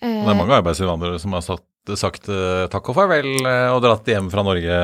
Det 0.02 0.12
er 0.12 0.36
mange 0.36 0.58
arbeidsinnvandrere 0.58 1.20
som 1.22 1.32
har 1.38 1.44
satt 1.46 1.64
sagt 1.98 2.28
uh, 2.30 2.68
takk 2.70 2.92
og 2.92 2.94
farvel 2.94 3.26
uh, 3.42 3.72
og 3.74 3.80
dratt 3.82 4.06
hjem 4.06 4.28
fra 4.30 4.44
Norge 4.46 4.76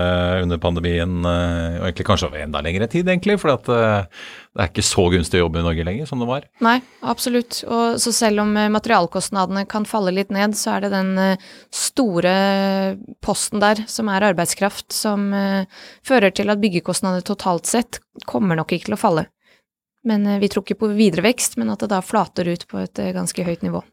under 0.43 0.59
pandemien. 0.63 1.15
Og 1.23 1.85
egentlig 1.87 2.07
kanskje 2.09 2.27
over 2.29 2.43
enda 2.43 2.63
lengre 2.65 2.89
tid, 2.91 3.07
egentlig. 3.07 3.37
For 3.39 3.55
det 3.55 3.79
er 3.79 4.71
ikke 4.71 4.85
så 4.87 5.05
gunstig 5.13 5.39
å 5.39 5.45
jobbe 5.45 5.63
i 5.63 5.67
Norge 5.67 5.87
lenger 5.87 6.09
som 6.11 6.23
det 6.23 6.29
var. 6.31 6.49
Nei, 6.65 6.77
absolutt. 7.07 7.61
Og 7.71 8.01
så 8.03 8.13
selv 8.17 8.43
om 8.43 8.51
materialkostnadene 8.75 9.63
kan 9.71 9.87
falle 9.89 10.15
litt 10.17 10.33
ned, 10.35 10.57
så 10.59 10.75
er 10.75 10.87
det 10.87 10.93
den 10.97 11.13
store 11.75 12.35
posten 13.25 13.63
der 13.63 13.85
som 13.91 14.11
er 14.11 14.27
arbeidskraft, 14.33 14.91
som 14.95 15.31
fører 16.07 16.35
til 16.35 16.51
at 16.51 16.63
byggekostnader 16.63 17.23
totalt 17.27 17.71
sett 17.71 18.01
kommer 18.27 18.59
nok 18.59 18.75
ikke 18.75 18.91
til 18.91 18.99
å 18.99 19.01
falle. 19.01 19.29
Men 20.09 20.27
vi 20.43 20.51
tror 20.51 20.67
ikke 20.67 20.81
på 20.83 20.91
videre 20.99 21.27
vekst, 21.29 21.59
men 21.61 21.71
at 21.71 21.85
det 21.85 21.93
da 21.93 22.03
flater 22.03 22.51
ut 22.51 22.67
på 22.71 22.83
et 22.83 23.07
ganske 23.15 23.47
høyt 23.47 23.65
nivå. 23.67 23.85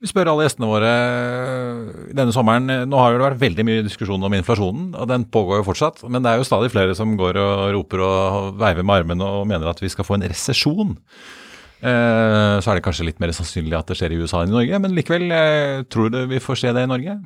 Vi 0.00 0.08
spør 0.08 0.30
alle 0.32 0.46
gjestene 0.46 0.68
våre 0.68 0.90
denne 2.16 2.32
sommeren. 2.32 2.70
Nå 2.88 3.00
har 3.00 3.12
det 3.12 3.20
vært 3.20 3.42
veldig 3.42 3.66
mye 3.68 3.82
diskusjon 3.84 4.22
om 4.24 4.36
inflasjonen, 4.38 4.94
og 4.96 5.10
den 5.10 5.26
pågår 5.28 5.60
jo 5.60 5.66
fortsatt. 5.66 6.00
Men 6.08 6.24
det 6.24 6.32
er 6.32 6.40
jo 6.40 6.46
stadig 6.48 6.70
flere 6.72 6.94
som 6.96 7.12
går 7.20 7.36
og 7.36 7.66
roper 7.76 8.04
og 8.06 8.56
veiver 8.62 8.86
med 8.86 9.02
armene 9.02 9.28
og 9.28 9.44
mener 9.50 9.68
at 9.68 9.82
vi 9.84 9.92
skal 9.92 10.08
få 10.08 10.16
en 10.16 10.24
resesjon. 10.24 10.96
Eh, 11.80 12.56
så 12.60 12.72
er 12.72 12.76
det 12.76 12.84
kanskje 12.84 13.10
litt 13.10 13.20
mer 13.20 13.32
sannsynlig 13.36 13.76
at 13.76 13.92
det 13.92 13.98
skjer 14.00 14.16
i 14.16 14.22
USA 14.24 14.40
enn 14.40 14.52
i 14.52 14.56
Norge, 14.56 14.80
men 14.84 14.96
likevel, 14.96 15.28
eh, 15.32 15.84
tror 15.88 16.10
du 16.12 16.18
vi 16.32 16.40
får 16.40 16.60
se 16.60 16.72
det 16.76 16.84
i 16.84 16.90
Norge? 16.90 17.20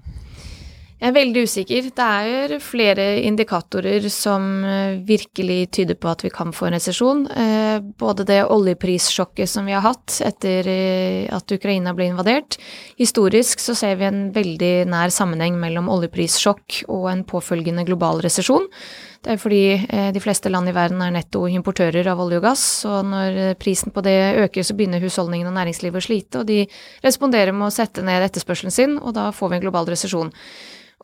Jeg 1.04 1.10
er 1.10 1.16
veldig 1.18 1.40
usikker. 1.44 1.88
Det 1.92 2.04
er 2.24 2.52
flere 2.64 3.04
indikatorer 3.28 4.06
som 4.08 4.46
eh, 4.64 4.94
virkelig 5.04 5.66
tyder 5.76 5.98
på 6.00 6.08
at 6.08 6.24
vi 6.24 6.30
kan 6.32 6.54
få 6.56 6.70
en 6.70 6.76
resesjon. 6.78 7.26
Eh, 7.28 7.76
både 8.00 8.24
det 8.24 8.38
oljeprissjokket 8.48 9.50
som 9.52 9.68
vi 9.68 9.74
har 9.76 9.84
hatt 9.84 10.22
etter 10.24 10.70
eh, 10.72 11.26
at 11.28 11.52
Ukraina 11.52 11.92
ble 11.92 12.06
invadert. 12.08 12.56
Historisk 12.96 13.60
så 13.60 13.76
ser 13.76 14.00
vi 14.00 14.08
en 14.08 14.30
veldig 14.32 14.72
nær 14.88 15.12
sammenheng 15.12 15.60
mellom 15.60 15.92
oljeprissjokk 15.92 16.86
og 16.88 17.10
en 17.12 17.26
påfølgende 17.28 17.84
global 17.84 18.24
resesjon. 18.24 18.64
Det 19.24 19.32
er 19.32 19.40
fordi 19.40 19.62
eh, 19.72 20.10
de 20.12 20.20
fleste 20.20 20.50
land 20.52 20.68
i 20.68 20.74
verden 20.76 21.00
er 21.00 21.12
nettoimportører 21.14 22.10
av 22.12 22.20
olje 22.20 22.42
og 22.42 22.44
gass, 22.44 22.64
og 22.84 23.06
når 23.08 23.38
eh, 23.40 23.56
prisen 23.56 23.94
på 23.94 24.02
det 24.04 24.18
øker, 24.42 24.66
så 24.66 24.76
begynner 24.76 25.00
husholdningene 25.00 25.48
og 25.48 25.56
næringslivet 25.56 25.96
å 25.96 26.04
slite, 26.04 26.42
og 26.42 26.48
de 26.50 26.66
responderer 27.04 27.56
med 27.56 27.70
å 27.70 27.72
sette 27.72 28.04
ned 28.04 28.26
etterspørselen 28.26 28.74
sin, 28.74 28.98
og 29.00 29.16
da 29.16 29.30
får 29.32 29.52
vi 29.52 29.58
en 29.58 29.64
global 29.64 29.88
resesjon. 29.88 30.32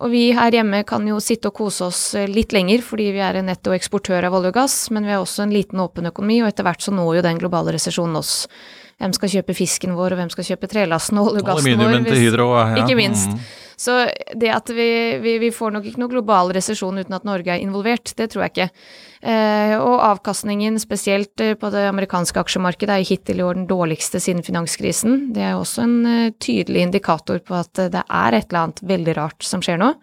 Og 0.00 0.12
vi 0.12 0.26
her 0.36 0.52
hjemme 0.52 0.82
kan 0.88 1.04
jo 1.08 1.16
sitte 1.20 1.48
og 1.48 1.56
kose 1.62 1.88
oss 1.88 2.02
eh, 2.16 2.28
litt 2.28 2.52
lenger 2.56 2.84
fordi 2.84 3.08
vi 3.16 3.24
er 3.24 3.40
en 3.40 3.48
nettoeksportør 3.48 4.28
av 4.28 4.36
olje 4.36 4.52
og 4.52 4.58
gass, 4.60 4.76
men 4.92 5.08
vi 5.08 5.16
er 5.16 5.24
også 5.24 5.46
en 5.46 5.56
liten 5.56 5.80
åpen 5.80 6.12
økonomi, 6.12 6.42
og 6.44 6.52
etter 6.52 6.68
hvert 6.68 6.84
så 6.84 6.92
når 6.92 7.18
jo 7.18 7.24
den 7.30 7.40
globale 7.40 7.72
resesjonen 7.76 8.20
oss. 8.20 8.44
Hvem 9.00 9.16
skal 9.16 9.32
kjøpe 9.32 9.56
fisken 9.56 9.96
vår, 9.96 10.12
og 10.12 10.20
hvem 10.20 10.30
skal 10.32 10.44
kjøpe 10.52 10.68
trelasten 10.68 11.20
og 11.20 11.32
olje 11.32 11.40
og 11.40 11.50
gassen 11.54 11.72
vår? 11.72 11.72
Aluminiumen 11.72 12.08
til 12.08 12.20
Hydro, 12.20 12.52
ja. 12.52 12.82
Ikke 12.84 13.00
minst. 13.00 13.32
Mm. 13.32 13.69
Så 13.80 13.94
det 14.36 14.50
at 14.52 14.68
vi, 14.76 14.90
vi, 15.22 15.38
vi 15.40 15.48
får 15.54 15.72
nok 15.72 15.86
ikke 15.88 16.02
noe 16.02 16.12
global 16.12 16.50
resesjon 16.52 17.00
uten 17.00 17.16
at 17.16 17.24
Norge 17.24 17.54
er 17.54 17.62
involvert, 17.64 18.12
det 18.18 18.26
tror 18.32 18.44
jeg 18.44 18.52
ikke. 18.52 18.66
Eh, 19.24 19.72
og 19.80 20.02
avkastningen, 20.04 20.76
spesielt 20.82 21.40
eh, 21.40 21.54
på 21.56 21.70
det 21.72 21.86
amerikanske 21.88 22.42
aksjemarkedet, 22.42 22.98
er 22.98 23.08
hittil 23.08 23.40
i 23.40 23.46
år 23.46 23.56
den 23.56 23.68
dårligste 23.70 24.20
siden 24.20 24.44
finanskrisen. 24.44 25.30
Det 25.32 25.46
er 25.48 25.56
også 25.56 25.86
en 25.86 25.96
eh, 26.08 26.34
tydelig 26.36 26.84
indikator 26.90 27.40
på 27.40 27.56
at 27.56 27.80
eh, 27.80 27.88
det 27.94 28.04
er 28.04 28.36
et 28.36 28.50
eller 28.50 28.66
annet 28.66 28.84
veldig 28.92 29.16
rart 29.16 29.48
som 29.48 29.64
skjer 29.64 29.80
nå. 29.80 29.94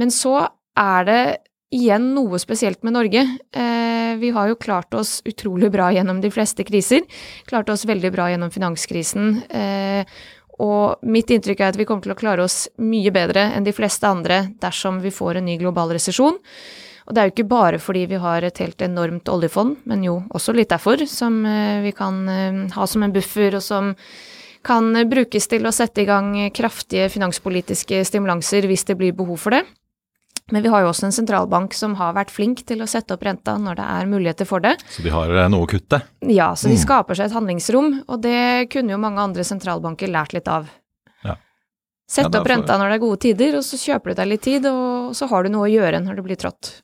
Men 0.00 0.10
så 0.14 0.34
er 0.78 1.06
det 1.06 1.22
igjen 1.70 2.10
noe 2.16 2.42
spesielt 2.42 2.82
med 2.82 2.96
Norge. 2.96 3.20
Vi 4.18 4.30
har 4.34 4.48
jo 4.50 4.56
klart 4.58 4.94
oss 4.98 5.20
utrolig 5.28 5.68
bra 5.70 5.92
gjennom 5.94 6.18
de 6.18 6.32
fleste 6.34 6.64
kriser. 6.66 7.04
Klarte 7.46 7.76
oss 7.76 7.84
veldig 7.86 8.10
bra 8.10 8.26
gjennom 8.32 8.50
finanskrisen. 8.50 9.36
Eh, 10.60 10.66
og 10.66 11.00
mitt 11.02 11.30
inntrykk 11.30 11.60
er 11.60 11.72
at 11.72 11.78
vi 11.78 11.86
kommer 11.88 12.04
til 12.04 12.14
å 12.14 12.18
klare 12.18 12.44
oss 12.44 12.68
mye 12.78 13.10
bedre 13.10 13.50
enn 13.56 13.64
de 13.64 13.72
fleste 13.72 14.06
andre 14.06 14.50
dersom 14.60 15.00
vi 15.00 15.10
får 15.10 15.40
en 15.40 15.48
ny 15.48 15.56
global 15.58 15.92
resesjon. 15.96 16.38
Og 17.08 17.14
det 17.14 17.20
er 17.20 17.28
jo 17.28 17.34
ikke 17.34 17.50
bare 17.50 17.78
fordi 17.82 18.04
vi 18.06 18.20
har 18.20 18.44
et 18.44 18.58
helt 18.62 18.82
enormt 18.82 19.28
oljefond, 19.28 19.80
men 19.84 20.04
jo 20.04 20.20
også 20.30 20.54
litt 20.54 20.70
derfor, 20.70 21.06
som 21.06 21.44
eh, 21.46 21.80
vi 21.82 21.92
kan 21.96 22.28
eh, 22.28 22.60
ha 22.76 22.86
som 22.86 23.02
en 23.02 23.12
buffer, 23.12 23.56
og 23.56 23.64
som 23.64 23.94
kan 24.62 24.92
brukes 25.08 25.48
til 25.48 25.64
å 25.64 25.72
sette 25.72 26.02
i 26.02 26.08
gang 26.08 26.34
kraftige 26.52 27.08
finanspolitiske 27.08 28.02
stimulanser 28.04 28.66
hvis 28.68 28.84
det 28.90 28.98
blir 29.00 29.16
behov 29.16 29.40
for 29.40 29.56
det. 29.56 29.64
Men 30.52 30.62
vi 30.62 30.68
har 30.72 30.82
jo 30.82 30.88
også 30.90 31.04
en 31.08 31.12
sentralbank 31.14 31.74
som 31.74 31.94
har 32.00 32.14
vært 32.16 32.30
flink 32.34 32.64
til 32.66 32.82
å 32.82 32.88
sette 32.90 33.14
opp 33.14 33.22
renta 33.22 33.56
når 33.58 33.76
det 33.78 33.86
er 33.96 34.06
muligheter 34.10 34.46
for 34.48 34.60
det. 34.64 34.76
Så 34.90 35.02
de 35.04 35.10
har 35.14 35.30
eh, 35.30 35.48
noe 35.52 35.66
å 35.66 35.70
kutte? 35.70 36.02
Ja, 36.26 36.52
så 36.54 36.68
de 36.68 36.74
Mm. 36.76 36.82
skaper 36.84 37.14
seg 37.18 37.26
et 37.30 37.36
handlingsrom, 37.36 38.02
og 38.08 38.20
det 38.22 38.70
kunne 38.70 38.90
jo 38.92 38.98
mange 38.98 39.18
andre 39.22 39.42
sentralbanker 39.46 40.08
lært 40.10 40.32
litt 40.34 40.48
av. 40.48 40.68
Ja. 41.24 41.36
Sett 42.08 42.32
Ja, 42.32 42.40
opp 42.40 42.46
renta 42.50 42.76
når 42.78 42.88
det 42.90 42.94
er 42.98 43.06
gode 43.06 43.20
tider, 43.20 43.56
og 43.56 43.62
så 43.62 43.76
kjøper 43.78 44.10
du 44.10 44.14
deg 44.22 44.28
litt 44.28 44.42
tid, 44.42 44.66
og 44.66 45.14
så 45.14 45.28
har 45.30 45.42
du 45.44 45.50
noe 45.50 45.68
å 45.68 45.72
gjøre 45.72 46.02
når 46.02 46.16
det 46.16 46.24
blir 46.24 46.36
trått. 46.36 46.82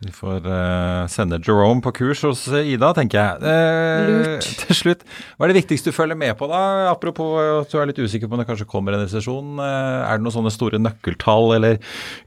Vi 0.00 0.12
får 0.16 0.46
uh, 0.48 1.06
sende 1.12 1.36
Jerome 1.44 1.82
på 1.84 1.92
kurs 1.98 2.22
hos 2.24 2.46
eh, 2.48 2.70
Ida, 2.72 2.88
tenker 2.96 3.18
jeg. 3.20 3.42
Uh, 3.44 4.06
Lurt. 4.08 4.46
Til 4.62 4.78
slutt, 4.78 5.04
hva 5.36 5.44
er 5.44 5.52
det 5.52 5.58
viktigste 5.60 5.92
du 5.92 5.96
følger 5.96 6.16
med 6.16 6.32
på 6.40 6.48
da? 6.48 6.62
Apropos 6.88 7.36
at 7.36 7.68
du 7.68 7.76
er 7.76 7.90
litt 7.90 8.00
usikker 8.00 8.30
på 8.30 8.38
om 8.38 8.40
det 8.40 8.48
kanskje 8.48 8.68
kommer 8.70 8.96
en 8.96 9.04
resesjon. 9.04 9.60
Uh, 9.60 10.00
er 10.06 10.16
det 10.16 10.24
noen 10.24 10.38
sånne 10.38 10.54
store 10.54 10.80
nøkkeltall 10.80 11.52
eller 11.58 11.76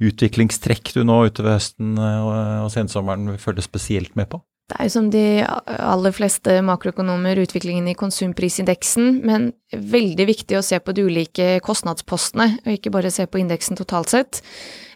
utviklingstrekk 0.05 0.93
du 0.93 1.01
nå 1.07 1.23
utover 1.31 1.57
høsten 1.57 1.97
eh, 1.97 2.63
og 2.63 2.69
sensommeren 2.73 3.39
følger 3.41 3.65
spesielt 3.65 4.13
med 4.19 4.29
på? 4.29 4.43
Det 4.71 4.77
er 4.79 4.87
jo 4.87 4.93
som 4.93 5.09
de 5.11 5.23
aller 5.43 6.13
fleste 6.15 6.55
makroøkonomer 6.63 7.41
utviklingen 7.43 7.89
i 7.91 7.97
konsumprisindeksen, 7.99 9.19
men 9.27 9.49
veldig 9.73 10.25
viktig 10.29 10.55
å 10.57 10.63
se 10.63 10.79
på 10.79 10.95
de 10.95 11.03
ulike 11.09 11.57
kostnadspostene, 11.65 12.47
og 12.63 12.77
ikke 12.77 12.93
bare 12.93 13.11
se 13.13 13.27
på 13.27 13.41
indeksen 13.41 13.77
totalt 13.77 14.13
sett. 14.13 14.39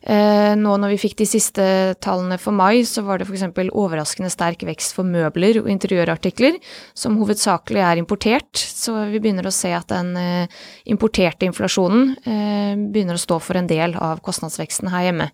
Eh, 0.07 0.53
nå 0.55 0.73
når 0.79 0.93
vi 0.93 0.99
fikk 1.01 1.17
de 1.19 1.25
siste 1.27 1.63
tallene 2.03 2.37
for 2.39 2.55
mai, 2.55 2.85
så 2.87 3.03
var 3.03 3.19
det 3.19 3.27
f.eks. 3.27 3.43
overraskende 3.67 4.31
sterk 4.31 4.63
vekst 4.67 4.95
for 4.95 5.07
møbler 5.07 5.59
og 5.59 5.67
interiørartikler, 5.71 6.55
som 6.95 7.17
hovedsakelig 7.19 7.83
er 7.83 7.99
importert, 7.99 8.55
så 8.55 9.09
vi 9.11 9.19
begynner 9.19 9.49
å 9.49 9.55
se 9.55 9.73
at 9.75 9.91
den 9.91 10.13
eh, 10.21 10.61
importerte 10.87 11.47
inflasjonen 11.49 12.13
eh, 12.23 12.79
begynner 12.87 13.19
å 13.19 13.25
stå 13.25 13.39
for 13.43 13.59
en 13.59 13.67
del 13.67 13.97
av 13.99 14.23
kostnadsveksten 14.23 14.93
her 14.93 15.09
hjemme. 15.09 15.31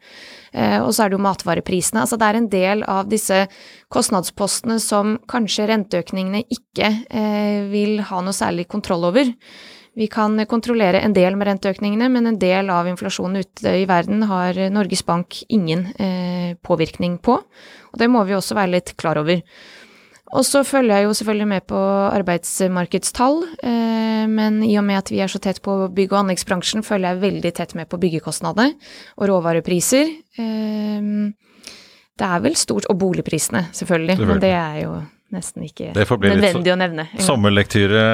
Og 0.53 0.91
så 0.93 1.01
er 1.01 1.09
det 1.09 1.15
jo 1.15 1.23
matvareprisene. 1.25 2.03
Altså 2.03 2.17
det 2.21 2.27
er 2.27 2.37
en 2.37 2.47
del 2.51 2.83
av 2.85 3.07
disse 3.09 3.39
kostnadspostene 3.89 4.75
som 4.77 5.15
kanskje 5.25 5.65
renteøkningene 5.71 6.43
ikke 6.53 6.91
vil 7.71 8.03
ha 8.05 8.19
noe 8.21 8.37
særlig 8.37 8.67
kontroll 8.69 9.07
over. 9.09 9.31
Vi 9.95 10.07
kan 10.09 10.39
kontrollere 10.49 11.03
en 11.05 11.13
del 11.13 11.35
med 11.37 11.47
renteøkningene, 11.51 12.07
men 12.09 12.25
en 12.25 12.39
del 12.41 12.71
av 12.73 12.87
inflasjonen 12.89 13.43
ute 13.43 13.75
i 13.77 13.85
verden 13.89 14.25
har 14.25 14.57
Norges 14.73 15.03
Bank 15.05 15.43
ingen 15.53 15.85
eh, 16.01 16.55
påvirkning 16.65 17.19
på. 17.21 17.37
Og 17.93 18.01
det 18.01 18.09
må 18.09 18.23
vi 18.25 18.33
også 18.33 18.57
være 18.57 18.73
litt 18.73 18.95
klar 18.97 19.21
over. 19.21 19.43
Og 20.33 20.41
så 20.47 20.63
følger 20.65 20.97
jeg 20.97 21.05
jo 21.05 21.13
selvfølgelig 21.19 21.47
med 21.51 21.65
på 21.69 21.77
arbeidsmarkedstall, 22.09 23.43
eh, 23.61 24.25
men 24.33 24.63
i 24.65 24.73
og 24.81 24.87
med 24.87 25.03
at 25.03 25.13
vi 25.13 25.21
er 25.21 25.29
så 25.29 25.37
tett 25.43 25.61
på 25.61 25.75
bygg- 25.93 26.15
og 26.15 26.23
anleggsbransjen, 26.23 26.81
følger 26.81 27.13
jeg 27.13 27.23
veldig 27.27 27.53
tett 27.53 27.75
med 27.77 27.89
på 27.91 28.01
byggekostnader 28.01 28.73
og 29.19 29.29
råvarepriser. 29.29 30.09
Eh, 30.41 31.11
det 32.13 32.29
er 32.29 32.41
vel 32.41 32.55
stort 32.57 32.85
Og 32.89 32.97
boligprisene, 32.97 33.67
selvfølgelig, 33.73 34.17
Selvfølgelig. 34.17 34.27
men 34.27 34.41
det 34.41 34.53
er 34.57 34.75
jo 34.83 35.01
nesten 35.33 35.65
ikke 35.67 35.91
nødvendig 35.93 36.73
å 36.73 36.77
nevne. 36.79 37.07
engang. 37.09 37.25
Sommerlektyre, 37.25 38.05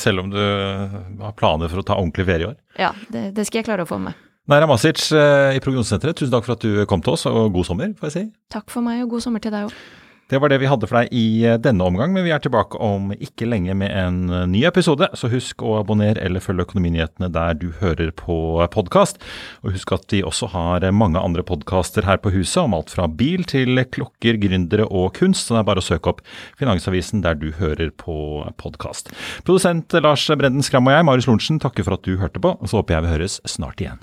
selv 0.00 0.24
om 0.24 0.30
du 0.32 0.38
har 0.38 1.34
planer 1.38 1.72
for 1.72 1.82
å 1.82 1.86
ta 1.86 1.98
ordentlig 1.98 2.28
ferie 2.28 2.46
i 2.46 2.50
år. 2.52 2.56
Ja, 2.78 2.92
det, 3.12 3.30
det 3.36 3.48
skal 3.48 3.62
jeg 3.62 3.70
klare 3.70 3.86
å 3.86 3.90
få 3.90 3.98
med. 4.02 4.16
Naira 4.46 4.68
Masic 4.70 5.00
eh, 5.10 5.56
i 5.58 5.62
Prognosesenteret, 5.62 6.14
tusen 6.20 6.30
takk 6.36 6.46
for 6.46 6.54
at 6.54 6.62
du 6.62 6.84
kom 6.86 7.02
til 7.02 7.16
oss, 7.16 7.26
og 7.26 7.48
god 7.56 7.66
sommer, 7.66 7.94
får 7.98 8.10
jeg 8.12 8.14
si. 8.14 8.26
Takk 8.54 8.70
for 8.70 8.86
meg, 8.86 9.00
og 9.02 9.16
god 9.16 9.24
sommer 9.24 9.42
til 9.42 9.54
deg 9.54 9.66
òg. 9.66 9.80
Det 10.26 10.40
var 10.42 10.50
det 10.50 10.56
vi 10.58 10.66
hadde 10.66 10.88
for 10.90 10.98
deg 10.98 11.12
i 11.14 11.44
eh, 11.46 11.58
denne 11.62 11.86
omgang, 11.86 12.10
men 12.10 12.24
vi 12.26 12.32
er 12.34 12.40
tilbake 12.42 12.80
om 12.82 13.12
ikke 13.14 13.46
lenge 13.46 13.76
med 13.78 13.92
en 13.94 14.16
eh, 14.26 14.46
ny 14.50 14.64
episode. 14.66 15.06
Så 15.14 15.30
husk 15.30 15.62
å 15.62 15.76
abonnere 15.78 16.18
eller 16.18 16.42
følge 16.42 16.64
Økonominyhetene 16.66 17.28
der 17.30 17.54
du 17.54 17.68
hører 17.78 18.10
på 18.18 18.58
podkast. 18.74 19.22
Og 19.62 19.76
husk 19.76 19.94
at 19.94 20.10
vi 20.10 20.24
også 20.26 20.50
har 20.50 20.88
mange 20.90 21.22
andre 21.22 21.44
podkaster 21.46 22.08
her 22.08 22.18
på 22.18 22.32
huset, 22.34 22.64
om 22.64 22.74
alt 22.74 22.90
fra 22.90 23.06
bil 23.06 23.46
til 23.46 23.78
klokker, 23.86 24.40
gründere 24.42 24.88
og 24.90 25.12
kunst. 25.20 25.46
Så 25.46 25.54
det 25.54 25.62
er 25.62 25.70
bare 25.70 25.84
å 25.84 25.88
søke 25.92 26.10
opp 26.10 26.24
Finansavisen 26.58 27.22
der 27.22 27.38
du 27.38 27.52
hører 27.60 27.94
på 27.94 28.18
podkast. 28.58 29.14
Produsent 29.46 29.94
Lars 30.02 30.26
Brenden 30.34 30.66
Skram 30.66 30.90
og 30.90 30.96
jeg, 30.96 31.06
Marius 31.06 31.30
Lorentzen, 31.30 31.62
takker 31.62 31.86
for 31.86 32.00
at 32.00 32.06
du 32.08 32.18
hørte 32.18 32.42
på. 32.42 32.56
Og 32.58 32.66
så 32.66 32.82
håper 32.82 32.98
jeg 32.98 33.06
vi 33.06 33.14
høres 33.14 33.40
snart 33.46 33.78
igjen. 33.84 34.02